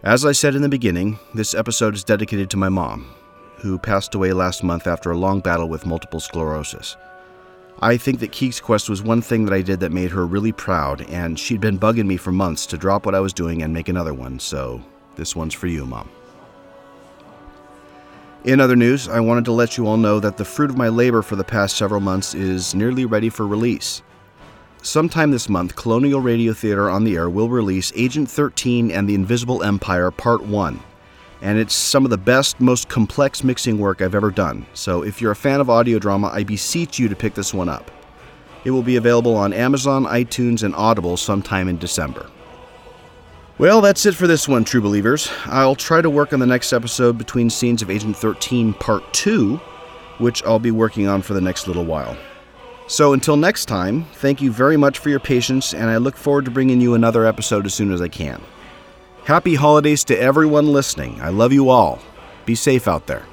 As 0.03 0.25
I 0.25 0.33
said 0.33 0.55
in 0.55 0.63
the 0.63 0.69
beginning, 0.69 1.19
this 1.35 1.55
episode 1.55 1.95
is 1.95 2.05
dedicated 2.05 2.49
to 2.51 2.57
my 2.57 2.69
mom, 2.69 3.13
who 3.59 3.79
passed 3.79 4.15
away 4.15 4.33
last 4.33 4.63
month 4.63 4.87
after 4.87 5.11
a 5.11 5.19
long 5.19 5.41
battle 5.41 5.69
with 5.69 5.87
multiple 5.87 6.21
sclerosis. 6.21 6.97
I 7.83 7.97
think 7.97 8.21
that 8.21 8.31
Keeg's 8.31 8.61
Quest 8.61 8.91
was 8.91 9.03
one 9.03 9.23
thing 9.23 9.47
that 9.47 9.55
I 9.55 9.63
did 9.63 9.81
that 9.81 9.91
made 9.91 10.11
her 10.11 10.27
really 10.27 10.53
proud, 10.53 11.01
and 11.09 11.39
she'd 11.39 11.63
been 11.63 11.79
bugging 11.79 12.07
me 12.07 12.19
for 12.19 12.31
months 12.31 12.67
to 12.67 12.77
drop 12.77 13.07
what 13.07 13.15
I 13.15 13.21
was 13.21 13.33
doing 13.33 13.63
and 13.63 13.73
make 13.73 13.89
another 13.89 14.13
one, 14.13 14.39
so 14.39 14.83
this 15.17 15.35
one's 15.35 15.55
for 15.55 15.67
you, 15.67 15.87
Mom. 15.87 16.11
In 18.45 18.61
other 18.61 18.77
news, 18.77 19.09
I 19.09 19.21
wanted 19.21 19.47
to 19.47 19.53
let 19.53 19.79
you 19.79 19.87
all 19.87 19.97
know 19.97 20.21
that 20.21 20.37
the 20.37 20.45
fruit 20.45 20.69
of 20.69 20.77
my 20.77 20.89
labor 20.89 21.23
for 21.23 21.37
the 21.37 21.45
past 21.45 21.79
several 21.79 22.01
months 22.01 22.35
is 22.35 22.75
nearly 22.75 23.07
ready 23.07 23.31
for 23.31 23.47
release. 23.47 24.03
Sometime 24.83 25.31
this 25.31 25.49
month, 25.49 25.75
Colonial 25.75 26.21
Radio 26.21 26.53
Theater 26.53 26.91
on 26.91 27.05
the 27.05 27.17
Air 27.17 27.31
will 27.31 27.49
release 27.49 27.93
Agent 27.97 28.31
13 28.31 28.91
and 28.91 29.09
the 29.09 29.15
Invisible 29.15 29.63
Empire 29.63 30.11
Part 30.11 30.43
1. 30.43 30.81
And 31.43 31.59
it's 31.59 31.75
some 31.75 32.05
of 32.05 32.11
the 32.11 32.19
best, 32.19 32.61
most 32.61 32.89
complex 32.89 33.43
mixing 33.43 33.79
work 33.79 34.03
I've 34.03 34.15
ever 34.15 34.31
done. 34.31 34.67
So 34.75 35.03
if 35.03 35.21
you're 35.21 35.33
a 35.33 35.37
fan 35.37 35.61
of 35.61 35.71
audio 35.71 35.99
drama, 35.99 36.31
I 36.33 36.45
beseech 36.45 36.99
you 36.99 37.09
to 37.09 37.17
pick 37.17 37.35
this 37.35 37.55
one 37.55 37.69
up. 37.69 37.91
It 38.65 38.73
will 38.73 38.83
be 38.83 38.97
available 38.97 39.37
on 39.37 39.53
Amazon, 39.53 40.05
iTunes, 40.05 40.63
and 40.63 40.75
Audible 40.75 41.17
sometime 41.17 41.69
in 41.69 41.79
December. 41.79 42.27
Well, 43.57 43.81
that's 43.81 44.07
it 44.07 44.15
for 44.15 44.27
this 44.27 44.49
one, 44.49 44.65
true 44.65 44.81
believers. 44.81 45.31
I'll 45.47 45.75
try 45.75 46.01
to 46.01 46.11
work 46.11 46.33
on 46.33 46.41
the 46.41 46.47
next 46.47 46.73
episode 46.73 47.19
between 47.19 47.51
scenes 47.51 47.83
of 47.83 47.91
Agent 47.91 48.17
13 48.17 48.75
Part 48.75 49.13
2, 49.13 49.57
which 50.19 50.43
I'll 50.45 50.59
be 50.59 50.71
working 50.71 51.09
on 51.09 51.23
for 51.23 51.35
the 51.35 51.41
next 51.41 51.67
little 51.67 51.85
while. 51.85 52.17
So 52.87 53.13
until 53.13 53.37
next 53.37 53.67
time, 53.67 54.05
thank 54.15 54.43
you 54.43 54.51
very 54.51 54.77
much 54.77 54.99
for 54.99 55.11
your 55.11 55.21
patience, 55.21 55.75
and 55.75 55.91
I 55.91 55.99
look 55.99 56.17
forward 56.17 56.45
to 56.47 56.51
bringing 56.51 56.81
you 56.81 56.95
another 56.95 57.25
episode 57.25 57.65
as 57.65 57.73
soon 57.73 57.93
as 57.93 58.01
I 58.01 58.09
can. 58.09 58.43
Happy 59.31 59.55
holidays 59.55 60.03
to 60.03 60.21
everyone 60.21 60.73
listening. 60.73 61.21
I 61.21 61.29
love 61.29 61.53
you 61.53 61.71
all. 61.71 62.01
Be 62.47 62.57
safe 62.57 62.89
out 62.89 63.07
there. 63.07 63.30